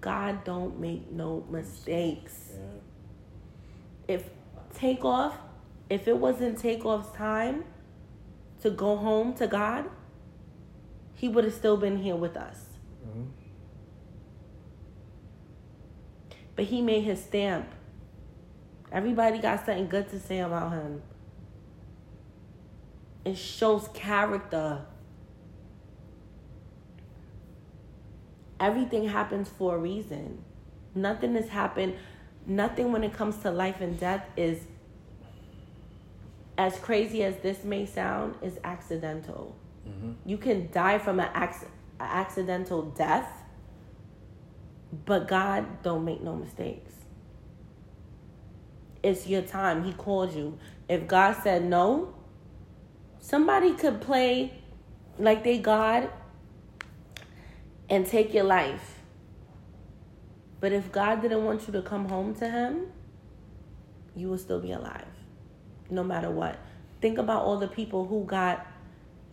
God 0.00 0.44
don't 0.44 0.80
make 0.80 1.10
no 1.10 1.44
mistakes. 1.50 2.50
Yeah. 2.52 4.14
If 4.16 4.30
takeoff, 4.74 5.36
if 5.88 6.08
it 6.08 6.16
wasn't 6.16 6.58
takeoff's 6.58 7.14
time 7.16 7.64
to 8.62 8.70
go 8.70 8.96
home 8.96 9.34
to 9.34 9.46
God, 9.46 9.88
he 11.14 11.28
would 11.28 11.44
have 11.44 11.54
still 11.54 11.76
been 11.76 11.98
here 11.98 12.16
with 12.16 12.36
us. 12.36 12.64
Mm-hmm. 13.06 13.24
But 16.56 16.64
he 16.64 16.82
made 16.82 17.02
his 17.02 17.22
stamp. 17.22 17.68
Everybody 18.90 19.38
got 19.38 19.64
something 19.64 19.88
good 19.88 20.08
to 20.10 20.18
say 20.18 20.40
about 20.40 20.72
him. 20.72 21.02
It 23.24 23.36
shows 23.36 23.88
character. 23.94 24.84
Everything 28.60 29.08
happens 29.08 29.48
for 29.48 29.76
a 29.76 29.78
reason. 29.78 30.44
Nothing 30.94 31.34
has 31.34 31.48
happened. 31.48 31.94
Nothing 32.46 32.92
when 32.92 33.02
it 33.02 33.12
comes 33.12 33.38
to 33.38 33.50
life 33.50 33.80
and 33.80 33.98
death 33.98 34.24
is 34.36 34.64
as 36.58 36.78
crazy 36.78 37.24
as 37.24 37.36
this 37.38 37.64
may 37.64 37.86
sound 37.86 38.34
is 38.42 38.58
accidental. 38.62 39.56
Mm-hmm. 39.88 40.12
You 40.26 40.36
can 40.36 40.70
die 40.70 40.98
from 40.98 41.20
an 41.20 41.30
ac- 41.34 41.66
accidental 41.98 42.82
death, 42.82 43.30
but 45.06 45.26
God 45.26 45.82
don't 45.82 46.04
make 46.04 46.20
no 46.20 46.36
mistakes. 46.36 46.92
It's 49.02 49.26
your 49.26 49.42
time. 49.42 49.84
He 49.84 49.94
called 49.94 50.34
you. 50.34 50.58
If 50.88 51.08
God 51.08 51.36
said 51.42 51.64
no, 51.64 52.14
Somebody 53.20 53.74
could 53.74 54.00
play 54.00 54.54
like 55.18 55.44
they 55.44 55.58
God 55.58 56.10
and 57.90 58.06
take 58.06 58.32
your 58.32 58.44
life. 58.44 59.00
But 60.60 60.72
if 60.72 60.90
God 60.90 61.20
didn't 61.20 61.44
want 61.44 61.66
you 61.66 61.72
to 61.74 61.82
come 61.82 62.08
home 62.08 62.34
to 62.36 62.48
Him, 62.48 62.86
you 64.16 64.28
will 64.28 64.38
still 64.38 64.60
be 64.60 64.72
alive, 64.72 65.06
no 65.90 66.02
matter 66.02 66.30
what. 66.30 66.58
Think 67.00 67.18
about 67.18 67.42
all 67.44 67.58
the 67.58 67.68
people 67.68 68.06
who 68.06 68.24
got 68.24 68.66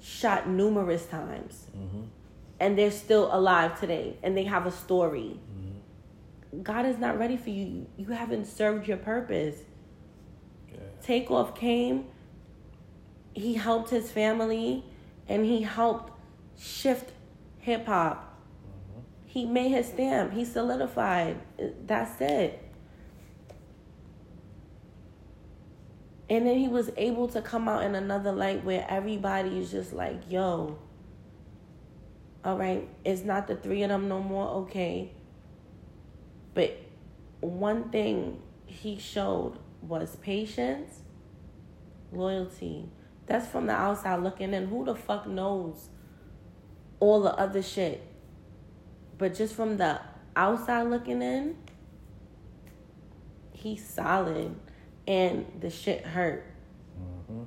shot 0.02 0.48
numerous 0.48 1.06
times 1.06 1.66
mm-hmm. 1.76 2.04
and 2.60 2.78
they're 2.78 2.92
still 2.92 3.36
alive 3.36 3.80
today 3.80 4.16
and 4.24 4.38
they 4.38 4.44
have 4.44 4.66
a 4.66 4.72
story. 4.72 5.40
Mm-hmm. 5.52 6.62
God 6.62 6.86
is 6.86 6.98
not 6.98 7.18
ready 7.18 7.36
for 7.36 7.50
you. 7.50 7.88
You 7.98 8.08
haven't 8.08 8.46
served 8.46 8.88
your 8.88 8.98
purpose. 8.98 9.58
Yeah. 10.72 10.80
Takeoff 11.02 11.56
came 11.56 12.06
he 13.38 13.54
helped 13.54 13.92
his 13.92 14.10
family 14.10 14.84
and 15.28 15.46
he 15.46 15.62
helped 15.62 16.12
shift 16.60 17.12
hip 17.60 17.86
hop. 17.86 18.37
He 19.38 19.46
made 19.46 19.70
his 19.70 19.86
stamp. 19.86 20.34
He 20.34 20.44
solidified. 20.44 21.38
That's 21.86 22.20
it. 22.22 22.60
And 26.28 26.48
then 26.48 26.58
he 26.58 26.68
was 26.68 26.90
able 26.98 27.28
to 27.28 27.44
come 27.44 27.70
out 27.70 27.84
in 27.84 27.94
another 27.94 28.32
light 28.32 28.64
where 28.64 28.84
everybody 28.90 29.60
is 29.60 29.70
just 29.70 29.94
like, 29.94 30.32
yo, 30.32 30.80
all 32.44 32.58
right, 32.58 32.90
it's 33.06 33.22
not 33.22 33.46
the 33.46 33.56
three 33.56 33.84
of 33.84 33.90
them 33.90 34.08
no 34.08 34.22
more, 34.22 34.48
okay. 34.64 35.12
But 36.56 36.76
one 37.40 37.92
thing 37.92 38.42
he 38.66 38.98
showed 38.98 39.60
was 39.84 40.16
patience, 40.16 41.04
loyalty, 42.12 42.90
that's 43.28 43.46
from 43.46 43.68
the 43.68 43.74
outside 43.74 44.24
looking 44.24 44.56
in. 44.56 44.66
Who 44.66 44.84
the 44.84 44.96
fuck 44.96 45.28
knows 45.28 45.90
all 47.00 47.22
the 47.22 47.36
other 47.36 47.62
shit? 47.62 48.07
But 49.18 49.34
just 49.36 49.56
from 49.56 49.78
the 49.78 50.00
outside 50.36 50.84
looking 50.84 51.22
in, 51.22 51.56
he's 53.52 53.88
solid. 53.88 54.56
And 55.08 55.46
the 55.60 55.70
shit 55.70 56.06
hurt. 56.06 56.46
Mm-hmm. 57.02 57.44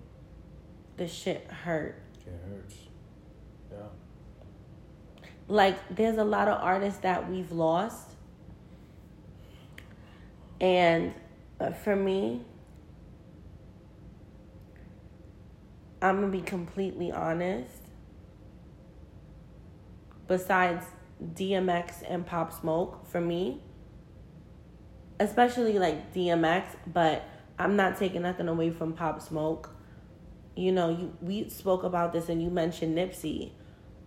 The 0.97 1.07
shit 1.09 1.47
hurt. 1.47 2.03
It 2.27 2.33
hurts. 2.49 2.77
Yeah. 3.71 3.79
Like, 5.47 5.95
there's 5.95 6.17
a 6.17 6.25
lot 6.25 6.49
of 6.49 6.61
artists 6.63 7.01
that 7.01 7.31
we've 7.31 7.53
lost. 7.53 8.09
And 10.61 11.15
uh, 11.61 11.71
for 11.73 11.97
me, 11.97 12.43
I'm 16.03 16.21
gonna 16.21 16.29
be 16.29 16.41
completely 16.41 17.13
honest. 17.13 17.83
Besides 20.27 20.87
DMX 21.23 22.03
and 22.09 22.27
Pop 22.27 22.53
Smoke, 22.53 23.07
for 23.07 23.21
me, 23.21 23.61
especially 25.19 25.79
like 25.79 26.15
DMX, 26.15 26.65
but 26.87 27.25
I'm 27.59 27.77
not 27.77 27.99
taking 27.99 28.23
nothing 28.23 28.49
away 28.49 28.71
from 28.71 28.95
Pop 28.95 29.21
Smoke. 29.21 29.71
You 30.57 30.73
know, 30.73 30.91
you 30.91 31.17
we 31.21 31.49
spoke 31.49 31.85
about 31.85 32.13
this 32.13 32.29
and 32.29 32.43
you 32.43 32.51
mentioned 32.51 32.97
Nipsey. 32.97 33.53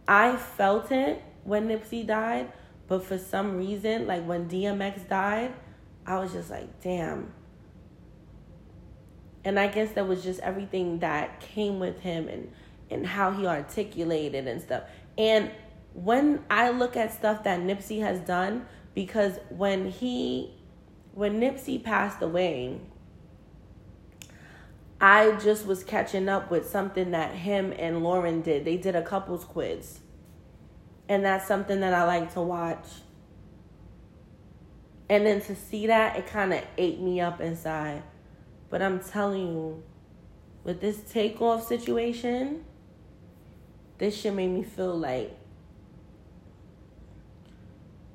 I 0.08 0.36
felt 0.36 0.92
it 0.92 1.24
when 1.44 1.68
Nipsey 1.68 2.06
died, 2.06 2.52
but 2.88 3.04
for 3.04 3.18
some 3.18 3.58
reason, 3.58 4.08
like 4.08 4.26
when 4.26 4.50
DMX 4.50 5.08
died, 5.08 5.54
I 6.06 6.20
was 6.20 6.34
just 6.34 6.50
like, 6.50 6.82
damn, 6.82 7.32
and 9.46 9.60
I 9.60 9.68
guess 9.68 9.92
that 9.94 10.08
was 10.08 10.24
just 10.24 10.40
everything 10.40 11.00
that 11.00 11.40
came 11.40 11.80
with 11.80 12.00
him 12.00 12.28
and 12.28 12.52
and 12.90 13.08
how 13.08 13.32
he 13.32 13.46
articulated 13.48 14.48
and 14.48 14.62
stuff. 14.62 14.84
And 15.18 15.52
when 15.94 16.44
I 16.50 16.70
look 16.70 16.98
at 16.98 17.14
stuff 17.14 17.44
that 17.44 17.60
Nipsey 17.60 18.02
has 18.02 18.20
done, 18.20 18.66
because 18.94 19.40
when 19.50 19.90
he 19.90 20.54
when 21.14 21.40
Nipsey 21.40 21.84
passed 21.84 22.22
away, 22.22 22.80
I 25.00 25.32
just 25.44 25.66
was 25.66 25.84
catching 25.84 26.28
up 26.28 26.50
with 26.50 26.68
something 26.68 27.12
that 27.12 27.36
him 27.36 27.74
and 27.78 28.04
Lauren 28.04 28.42
did. 28.42 28.66
They 28.66 28.78
did 28.78 28.96
a 28.96 29.02
couples 29.02 29.44
quiz. 29.46 30.00
And 31.08 31.24
that's 31.24 31.48
something 31.48 31.82
that 31.82 31.94
I 31.94 32.06
like 32.06 32.34
to 32.34 32.42
watch. 32.42 32.88
And 35.10 35.26
then 35.26 35.42
to 35.42 35.56
see 35.56 35.88
that, 35.88 36.18
it 36.18 36.26
kind 36.26 36.54
of 36.54 36.64
ate 36.78 37.00
me 37.00 37.22
up 37.22 37.42
inside. 37.42 38.02
But 38.70 38.82
I'm 38.82 39.00
telling 39.00 39.48
you, 39.50 39.84
with 40.64 40.82
this 40.82 41.02
takeoff 41.02 41.68
situation, 41.68 42.64
this 43.98 44.20
shit 44.20 44.34
made 44.34 44.48
me 44.48 44.64
feel 44.64 44.98
like 44.98 45.38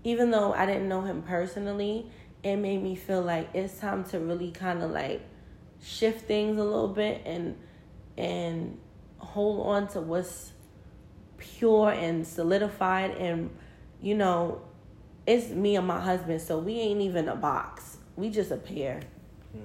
even 0.05 0.31
though 0.31 0.53
I 0.53 0.67
didn't 0.67 0.89
know 0.89 1.03
him 1.03 1.23
personally, 1.23 2.07
it 2.43 2.57
made 2.57 2.83
me 2.83 2.95
feel 2.95 3.23
like 3.23 3.49
it's 3.55 3.79
time 3.79 4.05
to 4.05 4.21
really 4.21 4.51
kind 4.51 4.83
of 4.83 4.91
like 4.91 5.23
shift 5.83 6.27
things 6.27 6.59
a 6.59 6.65
little 6.65 6.89
bit 6.89 7.23
and 7.25 7.57
and 8.17 8.79
hold 9.19 9.67
on 9.67 9.89
to 9.89 10.01
what's 10.01 10.53
pure 11.37 11.91
and 11.91 12.27
solidified 12.27 13.13
and 13.13 13.51
you 14.01 14.15
know 14.15 14.61
it's 15.27 15.51
me 15.51 15.77
and 15.77 15.87
my 15.87 16.01
husband 16.01 16.41
so 16.41 16.59
we 16.59 16.75
ain't 16.75 17.01
even 17.01 17.29
a 17.29 17.37
box. 17.37 17.99
We 18.17 18.31
just 18.31 18.51
a 18.51 18.57
pair. 18.57 19.01
Yeah. 19.55 19.61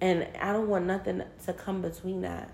and 0.00 0.26
i 0.40 0.52
don't 0.52 0.68
want 0.68 0.84
nothing 0.84 1.22
to 1.44 1.52
come 1.52 1.80
between 1.80 2.22
that 2.22 2.50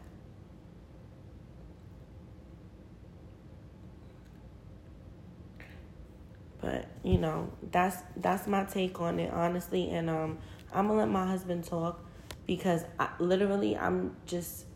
but 6.61 6.87
you 7.05 7.19
know 7.19 7.51
that's 7.71 7.99
that's 8.17 8.47
my 8.47 8.65
take 8.65 9.01
on 9.01 9.19
it 9.21 9.33
honestly. 9.33 9.91
And 9.91 10.11
um 10.11 10.39
i'm 10.73 10.87
gonna 10.87 11.01
let 11.01 11.09
my 11.09 11.27
husband 11.27 11.65
talk 11.65 12.05
because 12.47 12.85
I, 12.99 13.09
literally 13.19 13.77
i'm 13.77 14.15
just 14.27 14.67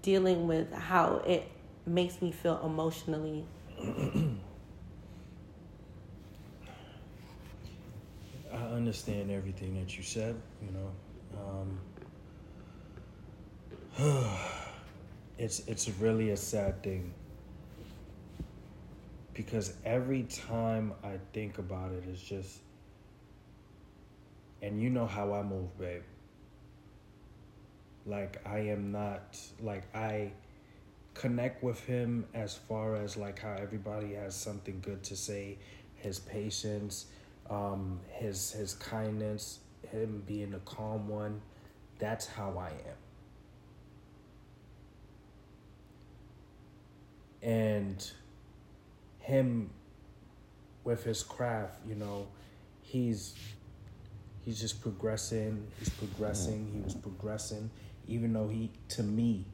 dealing 0.00 0.46
with 0.46 0.72
how 0.72 1.16
it 1.26 1.48
makes 1.86 2.22
me 2.22 2.32
feel 2.32 2.60
emotionally. 2.64 3.44
I 8.52 8.56
understand 8.74 9.30
everything 9.30 9.74
that 9.80 9.96
you 9.96 10.02
said 10.02 10.36
you 10.62 10.70
know 10.72 10.90
um, 13.98 14.28
it's 15.38 15.60
it's 15.66 15.88
really 16.00 16.30
a 16.30 16.36
sad 16.36 16.82
thing 16.82 17.12
because 19.34 19.74
every 19.84 20.24
time 20.24 20.92
I 21.02 21.18
think 21.32 21.58
about 21.58 21.92
it, 21.92 22.04
it's 22.08 22.20
just, 22.22 22.58
and 24.60 24.80
you 24.80 24.90
know 24.90 25.06
how 25.06 25.32
I 25.32 25.42
move, 25.42 25.76
babe. 25.78 26.02
Like, 28.04 28.46
I 28.46 28.58
am 28.58 28.92
not, 28.92 29.38
like, 29.60 29.84
I 29.94 30.32
connect 31.14 31.62
with 31.62 31.80
him 31.84 32.26
as 32.34 32.54
far 32.54 32.96
as, 32.96 33.16
like, 33.16 33.38
how 33.38 33.54
everybody 33.58 34.14
has 34.14 34.34
something 34.34 34.80
good 34.82 35.02
to 35.04 35.16
say, 35.16 35.58
his 35.94 36.18
patience, 36.18 37.06
um, 37.48 38.00
his, 38.10 38.52
his 38.52 38.74
kindness, 38.74 39.60
him 39.90 40.22
being 40.26 40.50
the 40.50 40.58
calm 40.60 41.08
one. 41.08 41.40
That's 41.98 42.26
how 42.26 42.58
I 42.58 42.70
am. 42.70 42.96
And 47.48 48.12
him 49.32 49.70
with 50.84 51.04
his 51.04 51.22
craft, 51.22 51.78
you 51.88 51.94
know, 51.94 52.28
he's 52.82 53.34
he's 54.44 54.60
just 54.60 54.82
progressing, 54.82 55.66
he's 55.78 55.88
progressing, 55.88 56.70
he 56.74 56.80
was 56.80 56.94
progressing, 56.94 57.70
even 58.06 58.34
though 58.34 58.48
he 58.48 58.70
to 58.88 59.02
me, 59.02 59.46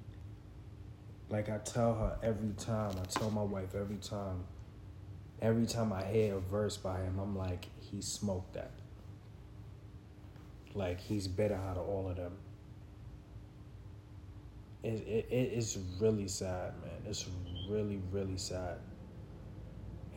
like 1.30 1.48
I 1.48 1.58
tell 1.58 1.94
her 1.94 2.18
every 2.24 2.54
time, 2.58 2.92
I 3.00 3.04
tell 3.06 3.30
my 3.30 3.42
wife 3.42 3.76
every 3.76 3.98
time, 3.98 4.42
every 5.40 5.66
time 5.66 5.92
I 5.92 6.02
hear 6.04 6.34
a 6.34 6.40
verse 6.40 6.76
by 6.76 7.00
him, 7.00 7.20
I'm 7.20 7.36
like, 7.36 7.68
he 7.78 8.02
smoked 8.02 8.54
that. 8.54 8.72
Like 10.74 10.98
he's 11.00 11.28
better 11.28 11.54
out 11.54 11.76
of 11.76 11.88
all 11.88 12.08
of 12.08 12.16
them. 12.16 12.32
It, 14.82 15.06
it, 15.06 15.26
it 15.30 15.52
is 15.52 15.78
really 16.00 16.28
sad, 16.28 16.72
man. 16.82 17.02
It's 17.06 17.26
really, 17.68 18.00
really 18.10 18.38
sad. 18.38 18.78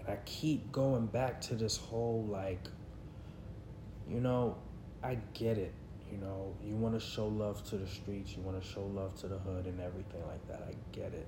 And 0.02 0.10
I 0.10 0.18
keep 0.26 0.72
going 0.72 1.06
back 1.06 1.40
to 1.42 1.56
this 1.56 1.78
whole 1.78 2.26
like, 2.30 2.68
you 4.10 4.20
know, 4.20 4.58
I 5.04 5.18
get 5.34 5.58
it. 5.58 5.74
You 6.12 6.18
know, 6.18 6.54
you 6.62 6.76
want 6.76 6.94
to 6.94 7.00
show 7.00 7.28
love 7.28 7.64
to 7.70 7.78
the 7.78 7.88
streets, 7.88 8.36
you 8.36 8.42
want 8.42 8.62
to 8.62 8.68
show 8.68 8.84
love 8.84 9.16
to 9.22 9.30
the 9.30 9.38
hood 9.38 9.66
and 9.66 9.80
everything 9.80 10.22
like 10.28 10.46
that. 10.50 10.68
I 10.68 10.74
get 10.92 11.14
it. 11.14 11.28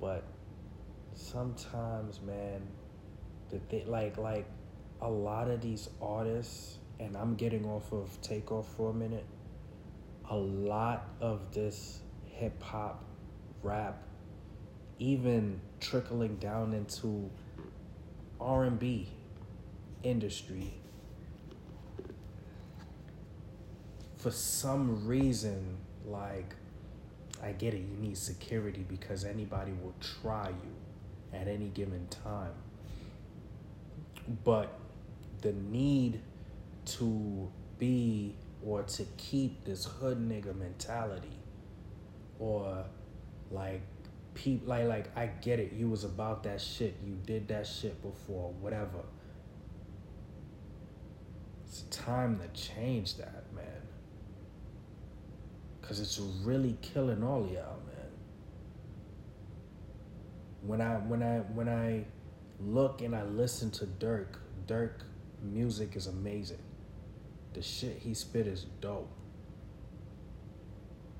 But 0.00 0.24
sometimes, 1.14 2.20
man, 2.20 2.66
that 3.50 3.68
they 3.70 3.84
like 3.84 4.18
like 4.18 4.46
a 5.00 5.08
lot 5.08 5.48
of 5.48 5.60
these 5.60 5.88
artists, 6.02 6.78
and 6.98 7.16
I'm 7.16 7.36
getting 7.36 7.66
off 7.66 7.92
of 7.92 8.20
takeoff 8.20 8.66
for 8.76 8.90
a 8.90 8.94
minute. 8.94 9.26
A 10.28 10.36
lot 10.36 11.08
of 11.20 11.52
this 11.54 12.00
hip 12.24 12.60
hop, 12.62 13.04
rap, 13.62 14.02
even 14.98 15.60
trickling 15.80 16.36
down 16.36 16.72
into 16.72 17.30
R&B 18.40 19.08
industry. 20.02 20.72
For 24.16 24.30
some 24.30 25.06
reason 25.06 25.76
like 26.06 26.54
I 27.42 27.52
get 27.52 27.74
it 27.74 27.78
you 27.78 27.96
need 28.00 28.16
security 28.16 28.84
because 28.88 29.24
anybody 29.24 29.72
will 29.82 29.94
try 30.00 30.48
you 30.48 31.38
at 31.38 31.48
any 31.48 31.68
given 31.68 32.06
time. 32.08 32.54
But 34.44 34.78
the 35.42 35.52
need 35.52 36.20
to 36.86 37.48
be 37.78 38.34
or 38.64 38.82
to 38.82 39.04
keep 39.16 39.64
this 39.64 39.84
hood 39.84 40.18
nigga 40.18 40.56
mentality 40.56 41.38
or 42.38 42.84
like 43.50 43.82
people 44.36 44.68
like 44.68 44.86
like 44.86 45.16
I 45.16 45.26
get 45.26 45.58
it. 45.58 45.72
You 45.72 45.88
was 45.88 46.04
about 46.04 46.44
that 46.44 46.60
shit. 46.60 46.94
You 47.04 47.18
did 47.26 47.48
that 47.48 47.66
shit 47.66 48.00
before. 48.02 48.52
Whatever. 48.60 49.02
It's 51.64 51.82
time 51.90 52.38
to 52.38 52.48
change 52.48 53.16
that, 53.16 53.44
man. 53.52 53.64
Cause 55.82 56.00
it's 56.00 56.18
really 56.18 56.76
killing 56.82 57.22
all 57.24 57.40
y'all, 57.42 57.80
man. 57.86 58.10
When 60.62 60.80
I 60.80 60.94
when 60.96 61.22
I 61.22 61.38
when 61.54 61.68
I 61.68 62.04
look 62.60 63.02
and 63.02 63.14
I 63.14 63.24
listen 63.24 63.70
to 63.72 63.86
Durk, 63.86 64.36
Durk 64.66 65.02
music 65.42 65.96
is 65.96 66.06
amazing. 66.06 66.62
The 67.54 67.62
shit 67.62 67.98
he 67.98 68.14
spit 68.14 68.46
is 68.46 68.66
dope 68.80 69.10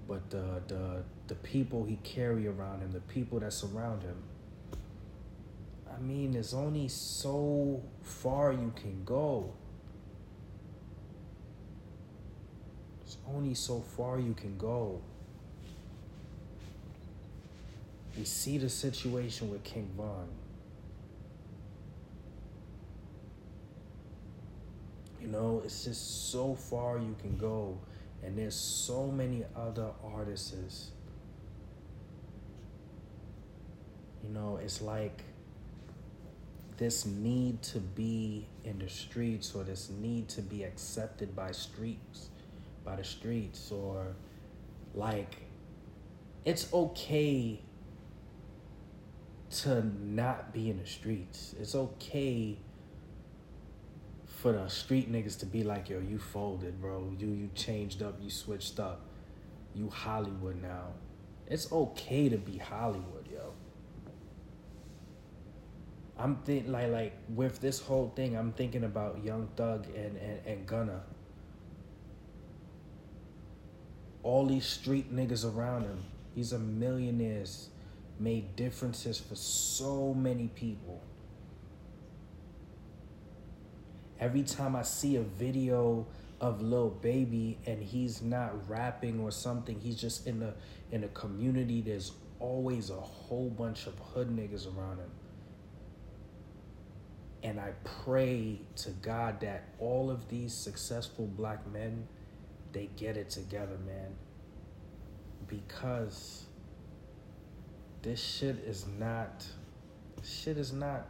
but 0.09 0.31
the 0.31 0.62
the 0.68 1.02
the 1.29 1.35
people 1.35 1.85
he 1.85 1.97
carry 1.97 2.47
around 2.47 2.81
him, 2.81 2.93
the 2.93 3.01
people 3.01 3.41
that 3.41 3.53
surround 3.53 4.03
him. 4.03 4.17
I 5.93 6.01
mean, 6.01 6.33
there's 6.33 6.55
only 6.55 6.89
so 6.89 7.83
far 8.03 8.53
you 8.53 8.73
can 8.77 9.05
go. 9.05 9.53
There's 13.01 13.17
only 13.29 13.55
so 13.55 13.81
far 13.81 14.21
you 14.21 14.35
can 14.35 14.57
go. 14.59 15.01
We 18.17 18.25
see 18.25 18.59
the 18.59 18.69
situation 18.69 19.51
with 19.51 19.65
King 19.65 19.91
Von. 19.97 20.29
You 25.21 25.29
know, 25.29 25.62
it's 25.65 25.85
just 25.85 26.31
so 26.31 26.55
far 26.55 26.99
you 26.99 27.17
can 27.21 27.37
go 27.37 27.79
and 28.23 28.37
there's 28.37 28.55
so 28.55 29.07
many 29.07 29.45
other 29.55 29.91
artists. 30.05 30.91
You 34.27 34.35
know, 34.35 34.59
it's 34.62 34.83
like 34.83 35.23
this 36.77 37.07
need 37.07 37.62
to 37.62 37.79
be 37.79 38.47
in 38.65 38.79
the 38.79 38.89
streets 38.89 39.55
or 39.55 39.62
this 39.62 39.89
need 39.89 40.29
to 40.31 40.43
be 40.43 40.65
accepted 40.65 41.35
by 41.35 41.53
streets, 41.53 42.29
by 42.85 42.97
the 42.97 43.05
streets, 43.05 43.71
or 43.71 44.15
like 44.95 45.37
it's 46.45 46.73
okay 46.73 47.61
to 49.51 49.87
not 50.05 50.53
be 50.53 50.71
in 50.71 50.79
the 50.79 50.87
streets. 50.87 51.55
It's 51.61 51.75
okay 51.75 52.59
for 54.27 54.53
the 54.53 54.69
street 54.69 55.11
niggas 55.11 55.39
to 55.41 55.47
be 55.47 55.62
like, 55.62 55.89
yo, 55.89 56.01
you 56.01 56.19
folded, 56.19 56.81
bro. 56.81 57.12
You 57.19 57.29
you 57.29 57.51
changed 57.55 58.03
up, 58.03 58.19
you 58.21 58.31
switched 58.31 58.81
up. 58.81 59.03
You 59.75 59.89
Hollywood 59.91 60.61
now. 60.62 60.95
It's 61.47 61.71
okay 61.71 62.29
to 62.29 62.39
be 62.39 62.59
Hollywood. 62.59 63.26
I'm 66.18 66.37
think 66.37 66.68
like 66.68 66.90
like 66.90 67.12
with 67.29 67.61
this 67.61 67.81
whole 67.81 68.12
thing, 68.16 68.37
I'm 68.37 68.52
thinking 68.52 68.85
about 68.85 69.22
Young 69.22 69.48
Thug 69.57 69.87
and, 69.94 70.16
and, 70.16 70.46
and 70.46 70.66
Gunna. 70.66 71.02
All 74.22 74.46
these 74.46 74.66
street 74.66 75.14
niggas 75.14 75.44
around 75.44 75.83
him. 75.83 76.02
These 76.35 76.52
are 76.52 76.59
millionaires, 76.59 77.68
made 78.18 78.57
differences 78.57 79.18
for 79.18 79.37
so 79.37 80.14
many 80.14 80.48
people 80.48 81.02
every 84.20 84.42
time 84.42 84.76
I 84.76 84.83
see 84.83 85.16
a 85.16 85.22
video 85.22 86.07
of 86.40 86.62
Lil 86.62 86.90
Baby 86.90 87.59
and 87.66 87.83
he's 87.83 88.22
not 88.22 88.68
rapping 88.68 89.20
or 89.20 89.31
something, 89.31 89.79
he's 89.81 89.96
just 89.96 90.26
in 90.26 90.40
the 90.40 90.55
in 90.90 91.05
a 91.05 91.09
community. 91.09 91.81
There's 91.81 92.12
always 92.38 92.90
a 92.90 92.94
whole 92.94 93.50
bunch 93.50 93.87
of 93.87 93.98
hood 93.98 94.29
niggas 94.29 94.66
around 94.66 94.98
him. 94.98 95.11
And 97.42 97.61
I 97.61 97.72
pray 98.05 98.61
to 98.77 98.90
God 98.90 99.40
that 99.40 99.64
all 99.79 100.11
of 100.11 100.29
these 100.29 100.53
successful 100.53 101.27
black 101.27 101.66
men, 101.70 102.09
they 102.72 102.88
get 102.96 103.16
it 103.16 103.31
together, 103.31 103.79
man. 103.87 104.14
Because 105.46 106.46
this 108.03 108.20
shit 108.20 108.57
is 108.66 108.87
not, 108.99 109.46
shit 110.25 110.57
is 110.57 110.72
not, 110.72 111.07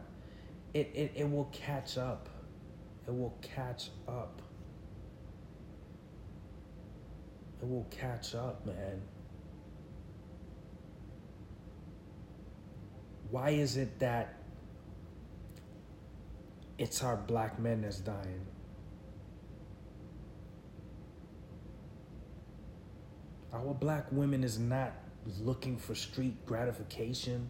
it, 0.73 0.91
it, 0.93 1.11
it 1.15 1.31
will 1.31 1.49
catch 1.51 1.97
up. 1.97 2.29
It 3.07 3.11
will 3.11 3.35
catch 3.41 3.89
up. 4.07 4.41
It 7.61 7.67
will 7.67 7.87
catch 7.89 8.35
up, 8.35 8.65
man. 8.65 9.01
Why 13.31 13.49
is 13.51 13.77
it 13.77 13.99
that 13.99 14.36
it's 16.77 17.03
our 17.03 17.17
black 17.17 17.59
men 17.59 17.81
that's 17.81 17.99
dying? 17.99 18.45
Our 23.53 23.73
black 23.73 24.11
women 24.11 24.43
is 24.43 24.59
not 24.59 24.93
looking 25.39 25.77
for 25.77 25.95
street 25.95 26.45
gratification. 26.45 27.49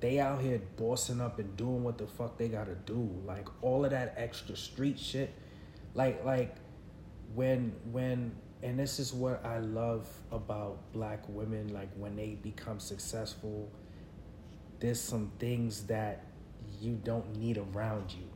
They 0.00 0.18
out 0.20 0.42
here 0.42 0.60
bossing 0.76 1.20
up 1.20 1.38
and 1.38 1.56
doing 1.56 1.82
what 1.82 1.96
the 1.96 2.06
fuck 2.06 2.36
they 2.36 2.48
gotta 2.48 2.74
do. 2.74 3.08
Like 3.24 3.48
all 3.62 3.84
of 3.84 3.92
that 3.92 4.14
extra 4.18 4.56
street 4.56 4.98
shit. 4.98 5.32
Like 5.94 6.24
like 6.24 6.56
when 7.34 7.74
when 7.90 8.32
and 8.62 8.78
this 8.78 8.98
is 8.98 9.12
what 9.12 9.44
I 9.44 9.58
love 9.58 10.08
about 10.30 10.92
black 10.92 11.26
women, 11.28 11.72
like 11.72 11.90
when 11.96 12.16
they 12.16 12.38
become 12.42 12.80
successful, 12.80 13.70
there's 14.80 15.00
some 15.00 15.32
things 15.38 15.86
that 15.86 16.24
you 16.80 17.00
don't 17.04 17.36
need 17.36 17.58
around 17.58 18.12
you. 18.12 18.28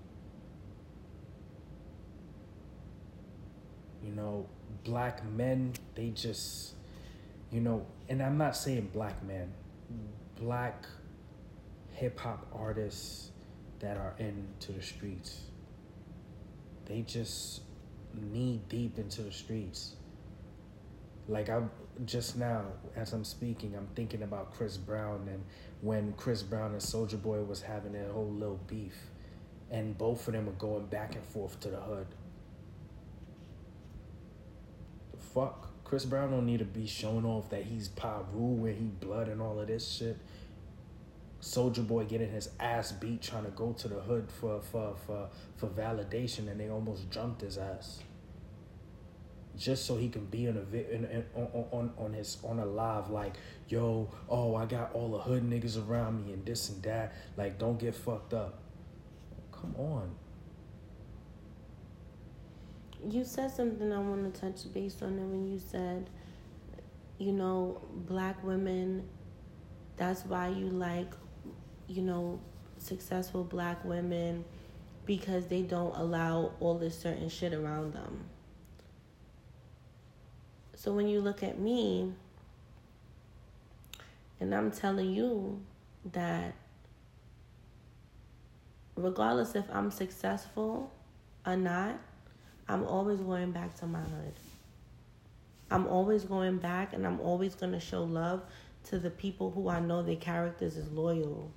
You 4.05 4.15
know, 4.15 4.47
black 4.85 5.25
men, 5.31 5.73
they 5.95 6.11
just, 6.11 6.75
you 7.51 7.61
know, 7.61 7.87
and 8.09 8.23
I'm 8.23 8.39
not 8.39 8.57
saying 8.57 8.91
black 8.93 9.23
men, 9.25 9.53
black 10.41 10.87
hip 11.93 12.19
hop 12.19 12.47
artists 12.55 13.31
that 13.81 13.97
are 13.97 14.15
into 14.19 14.73
the 14.73 14.83
streets. 14.83 15.41
They 16.87 17.03
just 17.03 17.63
knee 18.15 18.61
deep 18.69 18.99
into 18.99 19.23
the 19.23 19.33
streets. 19.33 19.97
Like 21.29 21.51
I'm 21.51 21.71
just 22.07 22.39
now, 22.39 22.65
as 22.97 23.13
I'm 23.13 23.25
speaking, 23.25 23.75
I'm 23.77 23.89
thinking 23.95 24.23
about 24.23 24.55
Chris 24.55 24.79
Brown 24.79 25.29
and 25.31 25.45
when 25.83 26.15
Chris 26.15 26.43
Brown 26.43 26.73
and 26.73 26.81
Soulja 26.81 27.21
Boy 27.21 27.43
was 27.43 27.61
having 27.61 27.93
their 27.93 28.11
whole 28.11 28.31
little 28.31 28.61
beef, 28.67 28.97
and 29.71 29.97
both 29.97 30.27
of 30.27 30.33
them 30.33 30.49
are 30.49 30.53
going 30.53 30.87
back 30.87 31.15
and 31.15 31.25
forth 31.25 31.61
to 31.61 31.69
the 31.69 31.77
hood. 31.77 32.07
The 35.13 35.19
fuck, 35.19 35.85
Chris 35.85 36.07
Brown 36.07 36.31
don't 36.31 36.47
need 36.47 36.61
to 36.61 36.65
be 36.65 36.87
showing 36.87 37.27
off 37.27 37.51
that 37.51 37.65
he's 37.65 37.89
Piru 37.89 38.65
and 38.65 38.79
he 38.79 38.85
blood 38.85 39.29
and 39.29 39.43
all 39.43 39.61
of 39.61 39.67
this 39.67 39.87
shit. 39.87 40.17
Soulja 41.43 41.87
Boy 41.87 42.05
getting 42.05 42.31
his 42.31 42.49
ass 42.59 42.91
beat 42.93 43.21
trying 43.21 43.45
to 43.45 43.51
go 43.51 43.73
to 43.75 43.87
the 43.87 44.01
hood 44.01 44.31
for 44.33 44.63
for 44.63 44.97
for 45.07 45.29
for 45.59 45.67
validation, 45.67 46.51
and 46.51 46.59
they 46.59 46.71
almost 46.71 47.11
jumped 47.11 47.43
his 47.43 47.59
ass 47.59 48.01
just 49.59 49.87
so 49.87 49.97
he 49.97 50.09
can 50.09 50.25
be 50.27 50.47
in 50.47 50.57
a 50.57 50.61
vi- 50.61 50.87
in, 50.91 51.05
in, 51.07 51.25
on, 51.35 51.65
on 51.73 51.93
on 51.99 52.13
his 52.13 52.39
on 52.45 52.59
a 52.61 52.65
live 52.65 53.11
like 53.11 53.35
yo 53.69 54.09
oh 54.29 54.55
I 54.55 54.67
got 54.67 54.93
all 54.95 55.11
the 55.11 55.19
hood 55.19 55.43
niggas 55.43 55.77
around 55.89 56.25
me 56.25 56.33
and 56.33 56.47
this 56.47 56.69
and 56.71 56.83
that 56.85 57.15
like 57.37 57.59
don't 57.59 57.79
get 57.79 57.95
fucked 57.95 58.35
up. 58.35 58.61
Come 59.53 59.75
on. 59.77 60.15
You 63.09 63.25
said 63.25 63.51
something 63.51 63.93
I 63.93 63.99
want 63.99 64.33
to 64.33 64.41
touch 64.41 64.73
base 64.73 65.03
on 65.03 65.19
it 65.19 65.23
when 65.23 65.51
you 65.51 65.59
said, 65.59 66.11
you 67.19 67.33
know, 67.33 67.81
black 67.93 68.43
women. 68.45 69.09
That's 69.97 70.25
why 70.25 70.49
you 70.49 70.67
like, 70.67 71.13
you 71.89 72.03
know, 72.03 72.41
successful 72.77 73.45
black 73.45 73.85
women 73.85 74.45
because 75.07 75.47
they 75.47 75.63
don't 75.63 75.97
allow 75.97 76.53
all 76.61 76.79
this 76.79 76.99
certain 76.99 77.29
shit 77.29 77.55
around 77.55 77.95
them. 77.95 78.28
So 80.79 80.93
when 80.93 81.09
you 81.09 81.21
look 81.21 81.43
at 81.43 81.59
me, 81.59 82.13
and 84.39 84.55
I'm 84.55 84.71
telling 84.71 85.11
you 85.11 85.61
that 86.13 86.55
regardless 88.95 89.57
if 89.57 89.65
I'm 89.73 89.91
successful 89.91 90.93
or 91.45 91.57
not, 91.57 91.99
I'm 92.69 92.85
always 92.85 93.19
going 93.19 93.51
back 93.51 93.75
to 93.81 93.87
my 93.87 93.99
hood. 93.99 94.35
I'm 95.69 95.89
always 95.89 96.23
going 96.23 96.59
back 96.59 96.93
and 96.93 97.05
I'm 97.05 97.21
always 97.23 97.57
going 97.57 97.73
to 97.73 97.81
show 97.81 98.05
love 98.05 98.45
to 98.85 99.01
the 99.01 99.11
people 99.11 99.51
who 99.51 99.69
I 99.69 99.81
know 99.81 100.05
their 100.05 100.15
characters 100.15 100.77
is 100.77 100.93
loyal. 100.93 101.51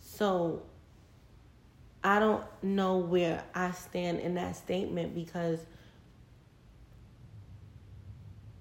So 0.00 0.62
I 2.02 2.18
don't 2.18 2.46
know 2.62 2.96
where 2.96 3.44
I 3.54 3.72
stand 3.72 4.20
in 4.20 4.36
that 4.36 4.56
statement 4.56 5.14
because 5.14 5.66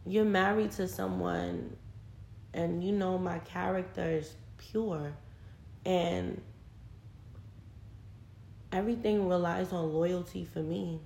you're 0.05 0.25
married 0.25 0.71
to 0.71 0.87
someone 0.87 1.75
and 2.53 2.83
you 2.83 2.91
know 2.91 3.17
my 3.17 3.39
character 3.39 4.03
is 4.03 4.35
pure 4.57 5.13
and 5.85 6.41
everything 8.71 9.27
relies 9.27 9.71
on 9.71 9.93
loyalty 9.93 10.45
for 10.45 10.59
me. 10.59 10.99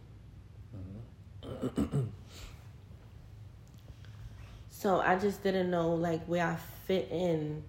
Mm-hmm. 1.45 2.03
so 4.69 4.99
I 4.99 5.17
just 5.17 5.43
didn't 5.43 5.69
know 5.69 5.93
like 5.93 6.25
where 6.25 6.45
I 6.45 6.57
fit 6.85 7.09
in 7.11 7.63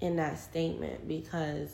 in 0.00 0.16
that 0.16 0.38
statement 0.38 1.06
because 1.06 1.70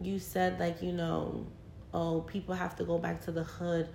you 0.00 0.18
said 0.18 0.60
like 0.60 0.82
you 0.82 0.92
know 0.92 1.46
oh 1.94 2.20
people 2.22 2.54
have 2.54 2.76
to 2.76 2.84
go 2.84 2.98
back 2.98 3.20
to 3.22 3.32
the 3.32 3.42
hood 3.42 3.88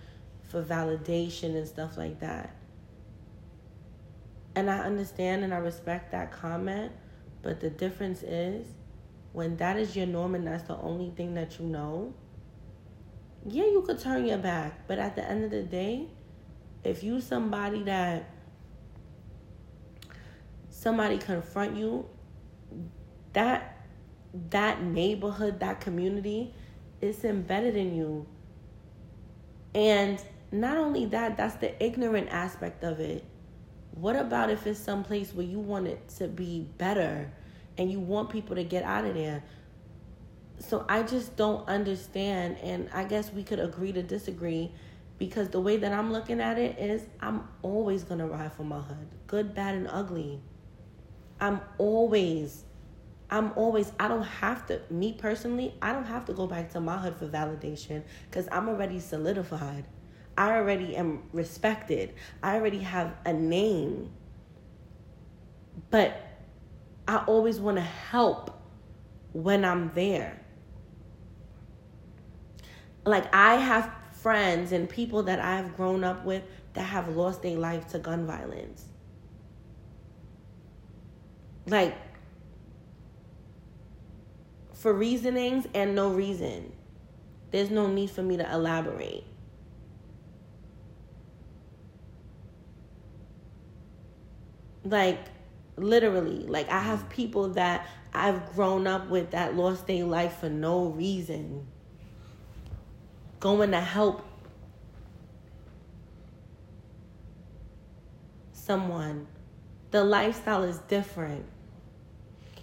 for 0.54 0.64
validation 0.64 1.56
and 1.58 1.68
stuff 1.68 1.98
like 1.98 2.20
that. 2.20 2.56
And 4.56 4.70
I 4.70 4.78
understand 4.82 5.44
and 5.44 5.52
I 5.52 5.58
respect 5.58 6.12
that 6.12 6.32
comment, 6.32 6.92
but 7.42 7.60
the 7.60 7.72
difference 7.72 8.22
is 8.22 8.68
when 9.32 9.58
that 9.58 9.78
is 9.78 9.96
your 9.96 10.06
norm 10.06 10.36
and 10.36 10.46
that's 10.46 10.66
the 10.66 10.78
only 10.78 11.10
thing 11.10 11.34
that 11.34 11.60
you 11.60 11.66
know, 11.66 12.14
yeah, 13.48 13.64
you 13.64 13.82
could 13.82 13.98
turn 13.98 14.28
your 14.28 14.38
back. 14.38 14.88
But 14.88 15.00
at 15.00 15.16
the 15.16 15.28
end 15.28 15.44
of 15.44 15.50
the 15.50 15.64
day, 15.64 16.06
if 16.84 17.04
you 17.04 17.20
somebody 17.20 17.82
that 17.84 18.30
somebody 20.70 21.18
confront 21.18 21.76
you, 21.76 22.06
that 23.34 23.88
that 24.52 24.84
neighborhood, 24.84 25.60
that 25.62 25.82
community, 25.82 26.54
it's 27.02 27.24
embedded 27.24 27.76
in 27.76 27.96
you. 27.96 28.28
And 29.74 30.22
not 30.54 30.78
only 30.78 31.08
that, 31.08 31.36
that's 31.36 31.56
the 31.56 31.84
ignorant 31.84 32.30
aspect 32.30 32.84
of 32.84 33.00
it. 33.00 33.24
What 33.96 34.16
about 34.16 34.50
if 34.50 34.68
it's 34.68 34.80
some 34.80 35.04
place 35.04 35.34
where 35.34 35.46
you 35.46 35.60
want 35.60 35.88
it 35.88 36.08
to 36.18 36.28
be 36.28 36.68
better 36.78 37.32
and 37.78 37.92
you 37.92 38.00
want 38.00 38.30
people 38.30 38.56
to 38.56 38.64
get 38.64 38.84
out 38.84 39.06
of 39.06 39.16
there? 39.16 39.44
So 40.60 40.86
I 40.88 41.04
just 41.04 41.36
don't 41.36 41.68
understand, 41.68 42.58
and 42.60 42.88
I 42.94 43.04
guess 43.04 43.34
we 43.34 43.44
could 43.44 43.60
agree 43.60 43.92
to 43.94 44.04
disagree 44.04 44.72
because 45.18 45.50
the 45.50 45.60
way 45.60 45.78
that 45.78 45.92
I'm 45.92 46.12
looking 46.14 46.40
at 46.40 46.60
it 46.60 46.78
is 46.78 47.04
I'm 47.20 47.48
always 47.64 48.04
gonna 48.04 48.28
ride 48.28 48.54
for 48.54 48.64
my 48.64 48.80
hood, 48.80 49.08
good, 49.26 49.56
bad, 49.56 49.76
and 49.76 49.88
ugly. 49.90 50.40
I'm 51.40 51.62
always, 51.80 52.64
I'm 53.30 53.52
always, 53.56 53.92
I 54.00 54.08
don't 54.08 54.24
have 54.24 54.68
to, 54.68 54.82
me 54.92 55.14
personally, 55.14 55.74
I 55.82 55.94
don't 55.94 56.06
have 56.06 56.26
to 56.26 56.34
go 56.34 56.46
back 56.46 56.72
to 56.74 56.80
my 56.80 56.98
hood 56.98 57.16
for 57.16 57.28
validation 57.28 58.04
because 58.30 58.48
I'm 58.52 58.70
already 58.70 59.00
solidified. 59.00 59.86
I 60.38 60.56
already 60.56 60.96
am 60.96 61.24
respected. 61.32 62.14
I 62.42 62.56
already 62.56 62.80
have 62.80 63.16
a 63.26 63.34
name. 63.34 64.12
But 65.90 66.22
I 67.08 67.18
always 67.28 67.60
want 67.60 67.78
to 67.78 67.84
help 67.84 68.60
when 69.34 69.66
I'm 69.66 69.92
there. 69.94 70.40
Like, 73.06 73.34
I 73.36 73.56
have 73.56 73.92
friends 74.12 74.72
and 74.72 74.90
people 74.90 75.24
that 75.24 75.40
I've 75.40 75.76
grown 75.76 76.04
up 76.04 76.24
with 76.24 76.44
that 76.74 76.84
have 76.84 77.10
lost 77.10 77.42
their 77.42 77.58
life 77.58 77.88
to 77.90 78.00
gun 78.00 78.26
violence. 78.26 78.86
Like, 81.68 81.96
for 84.84 84.94
reasonings 84.94 85.66
and 85.74 85.96
no 85.96 86.10
reason. 86.10 86.74
There's 87.52 87.70
no 87.70 87.88
need 87.88 88.10
for 88.10 88.22
me 88.22 88.36
to 88.36 88.54
elaborate. 88.54 89.24
Like 94.84 95.20
literally, 95.78 96.46
like 96.48 96.70
I 96.70 96.80
have 96.80 97.10
people 97.10 97.50
that 97.50 97.88
I've 98.14 98.54
grown 98.54 98.88
up 98.88 99.10
with 99.10 99.32
that 99.32 99.56
lost 99.56 99.88
their 99.88 100.06
life 100.06 100.40
for 100.40 100.50
no 100.50 100.86
reason. 100.86 101.68
Going 103.40 103.72
to 103.72 103.82
help 103.82 104.26
someone. 108.52 109.28
The 109.92 110.04
lifestyle 110.04 110.64
is 110.64 110.80
different. 110.80 111.46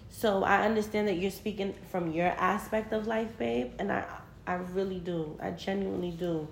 So 0.09 0.43
I 0.45 0.65
understand 0.65 1.09
that 1.09 1.19
you're 1.19 1.31
speaking 1.31 1.75
from 1.91 2.11
your 2.13 2.27
aspect 2.27 2.93
of 2.93 3.07
life, 3.07 3.39
babe, 3.39 3.73
and 3.79 3.93
I 3.93 4.05
I 4.47 4.55
really 4.55 4.99
do. 4.99 5.39
I 5.41 5.51
genuinely 5.53 6.11
do. 6.11 6.49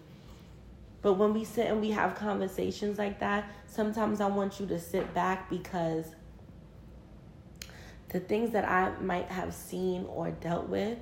But 1.01 1.15
when 1.15 1.33
we 1.33 1.45
sit 1.45 1.67
and 1.67 1.81
we 1.81 1.91
have 1.91 2.15
conversations 2.15 2.99
like 2.99 3.21
that, 3.21 3.51
sometimes 3.67 4.21
I 4.21 4.27
want 4.27 4.59
you 4.59 4.67
to 4.67 4.81
sit 4.81 5.15
back 5.15 5.49
because 5.49 6.07
the 8.09 8.21
things 8.21 8.51
that 8.53 8.65
I 8.65 8.99
might 9.01 9.29
have 9.29 9.55
seen 9.55 10.07
or 10.07 10.31
dealt 10.31 10.69
with, 10.69 10.99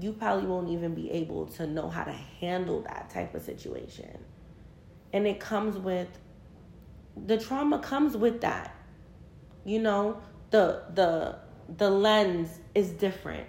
you 0.00 0.12
probably 0.12 0.46
won't 0.46 0.70
even 0.70 0.94
be 0.94 1.10
able 1.10 1.46
to 1.46 1.66
know 1.66 1.88
how 1.88 2.04
to 2.04 2.12
handle 2.12 2.82
that 2.82 3.10
type 3.10 3.34
of 3.34 3.42
situation. 3.42 4.18
And 5.12 5.26
it 5.26 5.40
comes 5.40 5.76
with 5.76 6.08
the 7.26 7.38
trauma 7.38 7.78
comes 7.78 8.16
with 8.16 8.40
that. 8.40 8.74
You 9.64 9.80
know, 9.80 10.20
the 10.50 10.82
the 10.94 11.38
the 11.76 11.90
lens 11.90 12.58
is 12.74 12.90
different. 12.90 13.46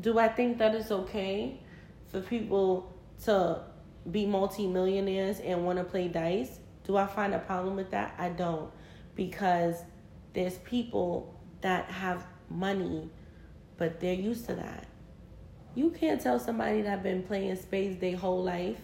Do 0.00 0.18
I 0.18 0.28
think 0.28 0.58
that 0.58 0.74
it's 0.74 0.90
okay 0.90 1.60
for 2.08 2.20
people 2.20 2.94
to 3.24 3.62
be 4.10 4.26
multimillionaires 4.26 5.40
and 5.40 5.64
want 5.64 5.78
to 5.78 5.84
play 5.84 6.08
dice? 6.08 6.60
Do 6.84 6.96
I 6.96 7.06
find 7.06 7.34
a 7.34 7.38
problem 7.38 7.76
with 7.76 7.90
that? 7.90 8.14
I 8.18 8.28
don't. 8.28 8.70
Because 9.14 9.76
there's 10.34 10.58
people 10.58 11.34
that 11.62 11.90
have 11.90 12.26
money, 12.50 13.10
but 13.78 14.00
they're 14.00 14.14
used 14.14 14.46
to 14.46 14.54
that. 14.54 14.86
You 15.74 15.90
can't 15.90 16.20
tell 16.20 16.38
somebody 16.38 16.82
that 16.82 17.02
been 17.02 17.22
playing 17.22 17.56
spades 17.56 17.98
their 17.98 18.16
whole 18.16 18.42
life, 18.42 18.78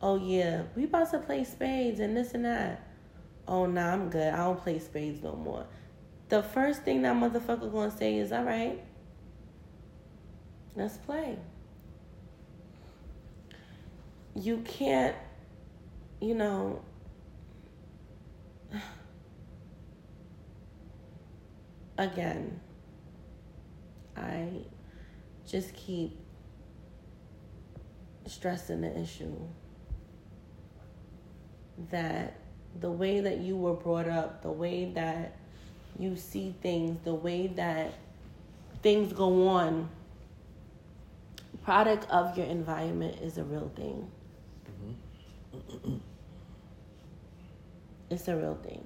oh 0.00 0.16
yeah, 0.16 0.62
we 0.76 0.84
about 0.84 1.10
to 1.10 1.18
play 1.18 1.44
spades 1.44 2.00
and 2.00 2.16
this 2.16 2.34
and 2.34 2.44
that. 2.44 2.88
Oh 3.46 3.66
nah, 3.66 3.92
I'm 3.92 4.10
good. 4.10 4.32
I 4.32 4.38
don't 4.38 4.60
play 4.60 4.78
spades 4.78 5.22
no 5.22 5.34
more. 5.34 5.66
The 6.28 6.42
first 6.42 6.82
thing 6.82 7.02
that 7.02 7.14
motherfucker 7.14 7.70
gonna 7.70 7.90
say 7.90 8.16
is, 8.16 8.32
all 8.32 8.44
right, 8.44 8.82
let's 10.76 10.96
play. 10.98 11.36
You 14.34 14.58
can't 14.58 15.14
you 16.24 16.34
know, 16.34 16.80
again, 21.98 22.60
I 24.16 24.48
just 25.46 25.74
keep 25.74 26.18
stressing 28.26 28.80
the 28.80 28.98
issue 28.98 29.36
that 31.90 32.38
the 32.80 32.90
way 32.90 33.20
that 33.20 33.40
you 33.40 33.54
were 33.54 33.74
brought 33.74 34.08
up, 34.08 34.40
the 34.42 34.50
way 34.50 34.86
that 34.94 35.36
you 35.98 36.16
see 36.16 36.54
things, 36.62 36.98
the 37.04 37.14
way 37.14 37.48
that 37.48 37.92
things 38.82 39.12
go 39.12 39.46
on, 39.48 39.90
product 41.64 42.08
of 42.10 42.36
your 42.36 42.46
environment 42.46 43.20
is 43.22 43.38
a 43.38 43.44
real 43.44 43.72
thing. 43.74 44.10
Mm-hmm. 44.70 45.96
It's 48.10 48.28
a 48.28 48.36
real 48.36 48.58
thing. 48.62 48.84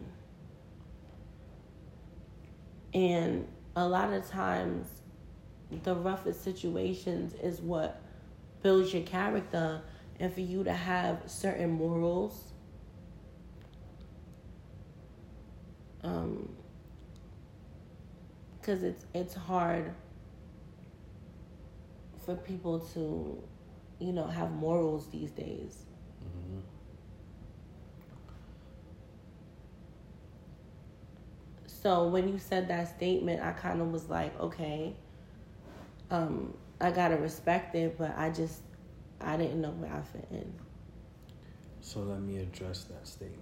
And 2.95 3.49
a 3.75 3.87
lot 3.87 4.12
of 4.12 4.27
times, 4.29 4.87
the 5.83 5.95
roughest 5.95 6.43
situations 6.43 7.35
is 7.43 7.61
what 7.61 8.01
builds 8.62 8.95
your 8.95 9.03
character, 9.03 9.83
and 10.21 10.33
for 10.33 10.41
you 10.41 10.64
to 10.64 10.73
have 10.73 11.23
certain 11.27 11.71
morals. 11.71 12.53
Um, 16.03 16.49
because 18.61 18.83
it's 18.83 19.05
it's 19.14 19.35
hard 19.35 19.95
for 22.29 22.37
people 22.37 22.79
to, 22.79 23.43
you 23.99 24.12
know, 24.12 24.27
have 24.27 24.51
morals 24.51 25.09
these 25.09 25.31
days. 25.31 25.87
So 31.64 32.09
when 32.09 32.29
you 32.29 32.38
said 32.38 32.69
that 32.69 32.95
statement, 32.97 33.41
I 33.43 33.53
kind 33.53 33.81
of 33.81 33.91
was 33.91 34.11
like, 34.11 34.38
okay, 34.38 34.95
um, 36.11 36.53
I 36.83 36.91
gotta 36.91 37.17
respect 37.17 37.75
it, 37.75 37.97
but 37.97 38.12
I 38.19 38.29
just 38.29 38.61
I 39.23 39.38
didn't 39.38 39.62
know 39.62 39.71
where 39.71 39.91
I 39.91 40.03
fit 40.03 40.29
in. 40.31 40.53
So 41.81 42.01
let 42.01 42.21
me 42.21 42.41
address 42.41 42.85
that 42.85 43.09
statement. 43.09 43.41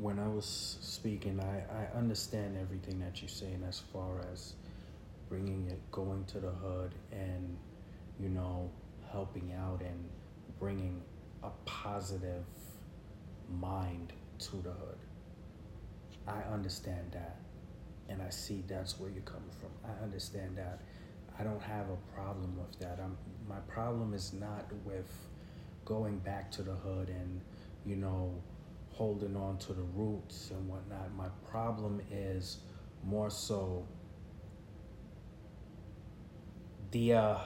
When 0.00 0.18
I 0.18 0.28
was 0.28 0.78
speaking, 0.80 1.40
I, 1.40 1.58
I 1.70 1.98
understand 1.98 2.56
everything 2.58 3.00
that 3.00 3.20
you're 3.20 3.28
saying 3.28 3.62
as 3.68 3.80
far 3.92 4.20
as 4.32 4.54
bringing 5.34 5.66
it, 5.68 5.80
going 5.90 6.24
to 6.26 6.38
the 6.38 6.50
hood, 6.50 6.94
and 7.10 7.56
you 8.20 8.28
know, 8.28 8.70
helping 9.10 9.52
out 9.52 9.80
and 9.80 10.08
bringing 10.60 11.02
a 11.42 11.50
positive 11.64 12.44
mind 13.58 14.12
to 14.38 14.56
the 14.58 14.70
hood. 14.70 14.98
I 16.28 16.38
understand 16.52 17.10
that. 17.14 17.38
And 18.08 18.22
I 18.22 18.30
see 18.30 18.62
that's 18.68 19.00
where 19.00 19.10
you're 19.10 19.22
coming 19.22 19.50
from. 19.60 19.70
I 19.84 20.04
understand 20.04 20.56
that. 20.56 20.78
I 21.36 21.42
don't 21.42 21.62
have 21.62 21.86
a 21.90 22.14
problem 22.14 22.56
with 22.56 22.78
that. 22.78 23.00
I'm, 23.02 23.16
my 23.48 23.58
problem 23.66 24.14
is 24.14 24.32
not 24.32 24.66
with 24.84 25.10
going 25.84 26.18
back 26.18 26.52
to 26.52 26.62
the 26.62 26.74
hood 26.74 27.08
and, 27.08 27.40
you 27.84 27.96
know, 27.96 28.32
holding 28.90 29.34
on 29.34 29.58
to 29.58 29.72
the 29.72 29.82
roots 29.94 30.52
and 30.52 30.68
whatnot. 30.68 31.12
My 31.16 31.28
problem 31.50 32.00
is 32.12 32.58
more 33.02 33.30
so 33.30 33.84
the 36.94 37.12
uh, 37.12 37.38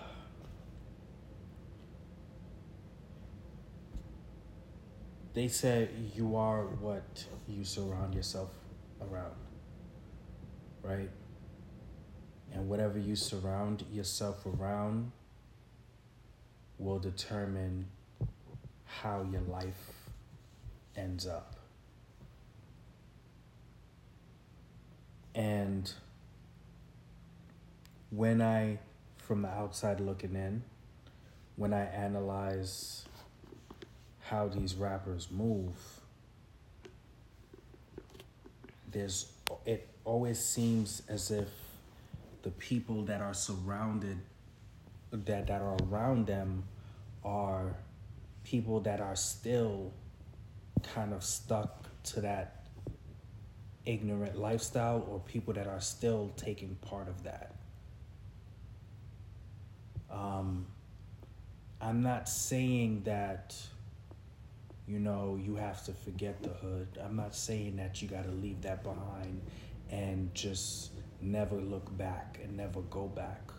they 5.32 5.48
said 5.48 5.88
you 6.14 6.36
are 6.36 6.64
what 6.64 7.24
you 7.48 7.64
surround 7.64 8.14
yourself 8.14 8.50
around, 9.00 9.32
right? 10.82 11.08
And 12.52 12.68
whatever 12.68 12.98
you 12.98 13.16
surround 13.16 13.86
yourself 13.90 14.44
around 14.44 15.12
will 16.76 16.98
determine 16.98 17.86
how 18.84 19.26
your 19.32 19.40
life 19.40 19.92
ends 20.94 21.26
up. 21.26 21.56
And 25.34 25.90
when 28.10 28.42
I, 28.42 28.80
from 29.28 29.42
the 29.42 29.48
outside 29.48 30.00
looking 30.00 30.34
in, 30.34 30.62
when 31.56 31.74
I 31.74 31.84
analyze 31.84 33.04
how 34.20 34.48
these 34.48 34.74
rappers 34.74 35.28
move, 35.30 35.74
there's 38.90 39.30
it 39.66 39.86
always 40.06 40.38
seems 40.38 41.02
as 41.10 41.30
if 41.30 41.48
the 42.42 42.50
people 42.52 43.02
that 43.04 43.20
are 43.20 43.34
surrounded 43.34 44.16
that 45.12 45.46
that 45.46 45.60
are 45.60 45.76
around 45.90 46.26
them 46.26 46.64
are 47.22 47.76
people 48.44 48.80
that 48.80 49.00
are 49.02 49.16
still 49.16 49.92
kind 50.94 51.12
of 51.12 51.22
stuck 51.22 51.86
to 52.02 52.22
that 52.22 52.66
ignorant 53.84 54.38
lifestyle 54.38 55.06
or 55.10 55.18
people 55.20 55.52
that 55.52 55.66
are 55.66 55.80
still 55.80 56.30
taking 56.36 56.76
part 56.76 57.08
of 57.08 57.22
that 57.24 57.57
um, 60.10 60.66
i'm 61.80 62.02
not 62.02 62.28
saying 62.28 63.02
that 63.04 63.54
you 64.88 64.98
know, 64.98 65.38
you 65.40 65.54
have 65.56 65.84
to 65.84 65.92
forget 65.92 66.42
the 66.42 66.48
hood. 66.48 66.88
I'm 67.04 67.14
not 67.14 67.34
saying 67.34 67.76
that 67.76 68.00
you 68.00 68.08
got 68.08 68.24
to 68.24 68.30
leave 68.30 68.62
that 68.62 68.82
behind 68.82 69.42
and 69.90 70.34
just 70.34 70.92
never 71.20 71.56
look 71.56 71.96
back 71.98 72.40
and 72.42 72.56
never 72.56 72.80
go 72.82 73.06
back. 73.06 73.50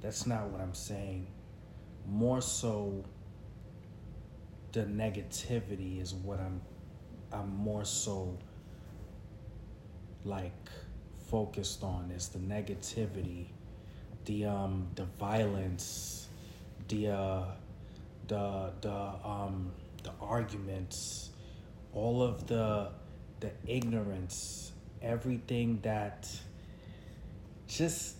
That's 0.00 0.24
not 0.24 0.48
what 0.50 0.60
I'm 0.60 0.74
saying. 0.74 1.26
More 2.08 2.40
so, 2.40 3.04
the 4.70 4.84
negativity 4.84 6.00
is 6.00 6.14
what 6.14 6.38
I'm. 6.38 6.60
I'm 7.30 7.54
more 7.54 7.84
so 7.84 8.38
like 10.24 10.70
focused 11.28 11.82
on 11.82 12.10
is 12.10 12.28
the 12.28 12.38
negativity, 12.38 13.48
the 14.28 14.44
um, 14.44 14.86
the 14.94 15.06
violence, 15.18 16.28
the 16.88 17.08
uh, 17.08 17.44
the 18.28 18.70
the 18.82 18.92
um 19.24 19.72
the 20.02 20.12
arguments, 20.20 21.30
all 21.94 22.22
of 22.22 22.46
the 22.46 22.90
the 23.40 23.50
ignorance, 23.66 24.72
everything 25.00 25.80
that 25.82 26.28
just 27.66 28.16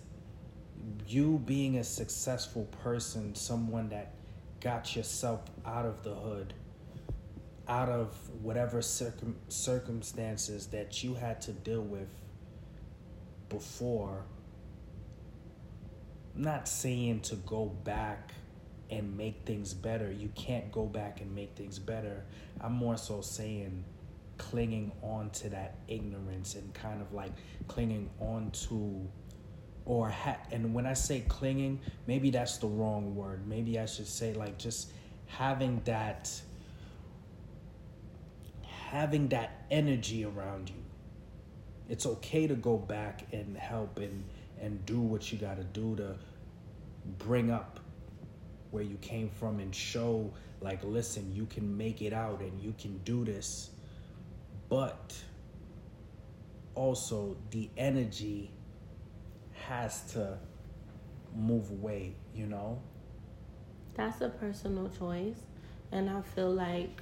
you 1.07 1.41
being 1.45 1.77
a 1.77 1.83
successful 1.83 2.65
person, 2.83 3.35
someone 3.35 3.89
that 3.89 4.13
got 4.61 4.95
yourself 4.95 5.41
out 5.63 5.85
of 5.85 6.03
the 6.03 6.15
hood, 6.15 6.55
out 7.67 7.89
of 7.89 8.15
whatever 8.41 8.81
circum- 8.81 9.37
circumstances 9.47 10.67
that 10.67 11.03
you 11.03 11.13
had 11.13 11.39
to 11.41 11.51
deal 11.51 11.81
with 11.81 12.07
before. 13.49 14.23
Not 16.35 16.67
saying 16.67 17.21
to 17.21 17.35
go 17.35 17.65
back 17.65 18.33
and 18.89 19.17
make 19.17 19.45
things 19.45 19.73
better. 19.73 20.11
You 20.11 20.29
can't 20.35 20.71
go 20.71 20.85
back 20.85 21.21
and 21.21 21.33
make 21.33 21.55
things 21.55 21.79
better. 21.79 22.23
I'm 22.61 22.73
more 22.73 22.97
so 22.97 23.21
saying 23.21 23.83
clinging 24.37 24.91
on 25.03 25.29
to 25.31 25.49
that 25.49 25.75
ignorance 25.87 26.55
and 26.55 26.73
kind 26.73 27.01
of 27.01 27.13
like 27.13 27.33
clinging 27.67 28.09
on 28.19 28.51
to 28.51 29.07
or 29.85 30.09
ha- 30.09 30.37
and 30.51 30.73
when 30.73 30.85
I 30.85 30.93
say 30.93 31.21
clinging, 31.27 31.79
maybe 32.05 32.29
that's 32.29 32.57
the 32.57 32.67
wrong 32.67 33.15
word. 33.15 33.47
Maybe 33.47 33.79
I 33.79 33.85
should 33.85 34.07
say 34.07 34.33
like 34.33 34.57
just 34.57 34.91
having 35.25 35.81
that 35.85 36.31
having 38.63 39.27
that 39.29 39.65
energy 39.69 40.25
around 40.25 40.69
you. 40.69 40.83
It's 41.89 42.05
okay 42.05 42.47
to 42.47 42.55
go 42.55 42.77
back 42.77 43.27
and 43.31 43.57
help 43.57 43.97
and 43.99 44.23
and 44.61 44.85
do 44.85 44.99
what 44.99 45.31
you 45.31 45.37
got 45.37 45.57
to 45.57 45.63
do 45.63 45.95
to 45.95 46.15
bring 47.17 47.49
up 47.49 47.79
where 48.71 48.83
you 48.83 48.97
came 48.97 49.29
from 49.29 49.59
and 49.59 49.73
show 49.73 50.31
like 50.61 50.83
listen, 50.83 51.33
you 51.33 51.45
can 51.45 51.77
make 51.77 52.01
it 52.01 52.13
out 52.13 52.41
and 52.41 52.59
you 52.61 52.73
can 52.77 52.97
do 52.99 53.23
this. 53.23 53.71
But 54.67 55.15
also 56.75 57.37
the 57.51 57.69
energy 57.77 58.51
has 59.67 60.01
to 60.13 60.37
move 61.35 61.69
away, 61.71 62.13
you 62.35 62.45
know? 62.45 62.81
That's 63.95 64.21
a 64.21 64.29
personal 64.29 64.89
choice. 64.89 65.37
And 65.91 66.09
I 66.09 66.21
feel 66.21 66.51
like 66.51 67.01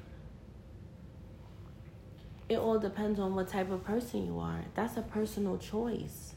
it 2.49 2.57
all 2.57 2.79
depends 2.79 3.19
on 3.19 3.35
what 3.35 3.49
type 3.49 3.69
of 3.71 3.83
person 3.83 4.25
you 4.25 4.39
are. 4.39 4.63
That's 4.75 4.97
a 4.97 5.01
personal 5.01 5.57
choice. 5.57 6.33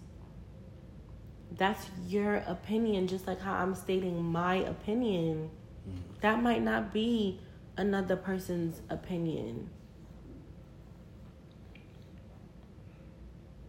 That's 1.57 1.87
your 2.07 2.37
opinion, 2.47 3.07
just 3.09 3.27
like 3.27 3.41
how 3.41 3.55
I'm 3.55 3.75
stating 3.75 4.23
my 4.23 4.57
opinion. 4.57 5.51
Mm-hmm. 5.89 5.99
That 6.21 6.43
might 6.43 6.63
not 6.63 6.93
be 6.93 7.41
another 7.77 8.17
person's 8.17 8.81
opinion. 8.89 9.69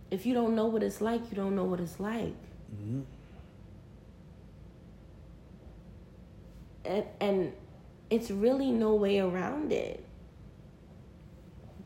If 0.09 0.25
you 0.25 0.33
don't 0.33 0.55
know 0.55 0.65
what 0.65 0.83
it's 0.83 1.01
like, 1.01 1.21
you 1.31 1.37
don't 1.37 1.55
know 1.55 1.63
what 1.63 1.79
it's 1.79 1.99
like. 1.99 2.35
Mm-hmm. 2.75 3.01
And, 6.83 7.05
and 7.19 7.53
it's 8.09 8.29
really 8.29 8.71
no 8.71 8.95
way 8.95 9.19
around 9.19 9.71
it. 9.71 10.03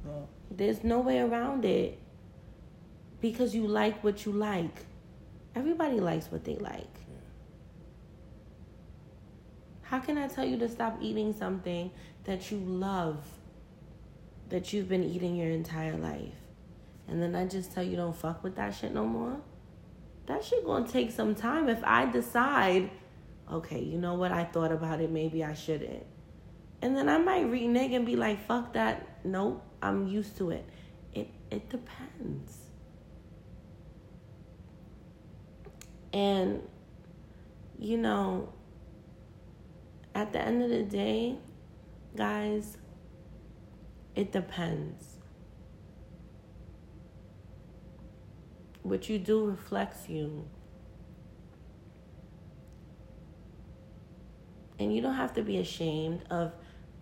No. 0.04 0.28
There's 0.50 0.84
no 0.84 1.00
way 1.00 1.20
around 1.20 1.66
it 1.66 2.00
because 3.22 3.54
you 3.54 3.68
like 3.68 4.04
what 4.04 4.26
you 4.26 4.32
like. 4.32 4.86
Everybody 5.56 6.00
likes 6.00 6.32
what 6.32 6.44
they 6.44 6.56
like. 6.56 6.94
Yeah. 7.08 7.16
How 9.84 10.00
can 10.00 10.18
I 10.18 10.28
tell 10.28 10.46
you 10.46 10.58
to 10.60 10.70
stop 10.70 10.98
eating 11.02 11.34
something 11.34 11.92
that 12.26 12.52
you 12.52 12.58
love, 12.58 13.24
that 14.50 14.74
you've 14.74 14.90
been 14.90 15.04
eating 15.04 15.36
your 15.36 15.50
entire 15.50 15.96
life? 15.96 16.34
And 17.08 17.22
then 17.22 17.36
I 17.36 17.46
just 17.46 17.72
tell 17.72 17.84
you 17.84 17.96
don't 17.96 18.16
fuck 18.16 18.44
with 18.44 18.56
that 18.56 18.76
shit 18.76 18.94
no 18.94 19.06
more? 19.06 19.40
that 20.28 20.44
shit 20.44 20.66
gonna 20.66 20.88
take 20.88 21.12
some 21.12 21.36
time 21.36 21.70
if 21.70 21.84
I 21.84 22.06
decide, 22.06 22.90
okay, 23.52 23.82
you 23.82 23.98
know 23.98 24.16
what, 24.16 24.32
I 24.32 24.44
thought 24.44 24.72
about 24.72 25.02
it, 25.02 25.12
maybe 25.12 25.44
I 25.44 25.54
shouldn't. 25.54 26.04
And 26.82 26.96
then 26.96 27.10
I 27.10 27.18
might 27.18 27.50
renege 27.50 27.94
and 27.94 28.06
be 28.06 28.16
like, 28.16 28.46
fuck 28.46 28.74
that. 28.74 29.24
Nope, 29.24 29.64
I'm 29.82 30.08
used 30.08 30.38
to 30.38 30.52
it. 30.52 30.66
It 31.14 31.30
it 31.50 31.70
depends. 31.70 32.65
And 36.16 36.62
you 37.78 37.98
know, 37.98 38.54
at 40.16 40.32
the 40.32 40.40
end 40.40 40.64
of 40.64 40.70
the 40.70 40.84
day, 40.84 41.36
guys, 42.16 42.78
it 44.16 44.32
depends. 44.32 45.18
What 48.82 49.10
you 49.10 49.20
do 49.20 49.46
reflects 49.46 50.08
you. 50.08 50.48
And 54.80 54.96
you 54.96 55.02
don't 55.02 55.16
have 55.16 55.34
to 55.34 55.42
be 55.42 55.58
ashamed 55.58 56.24
of 56.30 56.54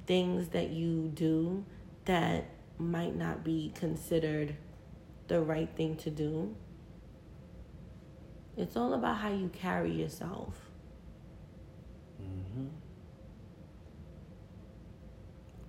things 0.07 0.47
that 0.49 0.72
you 0.72 1.11
do 1.14 1.64
that 2.05 2.45
might 2.80 3.16
not 3.16 3.43
be 3.43 3.72
considered 3.76 4.55
the 5.28 5.39
right 5.39 5.70
thing 5.76 5.97
to 5.97 6.09
do. 6.09 6.55
It's 8.55 8.77
all 8.77 8.93
about 8.93 9.17
how 9.17 9.29
you 9.29 9.49
carry 9.49 9.91
yourself. 9.91 10.69
Mm-hmm. 12.21 12.67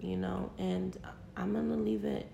You 0.01 0.16
know, 0.16 0.51
and 0.59 0.97
I'm 1.37 1.53
going 1.53 1.70
to 1.70 1.76
leave 1.76 2.05
it 2.05 2.26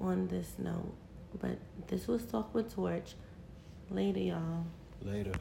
on 0.00 0.26
this 0.28 0.54
note. 0.58 0.94
But 1.40 1.58
this 1.86 2.08
was 2.08 2.24
Talk 2.24 2.54
with 2.54 2.74
Torch. 2.74 3.14
Later, 3.90 4.20
y'all. 4.20 4.66
Later. 5.02 5.32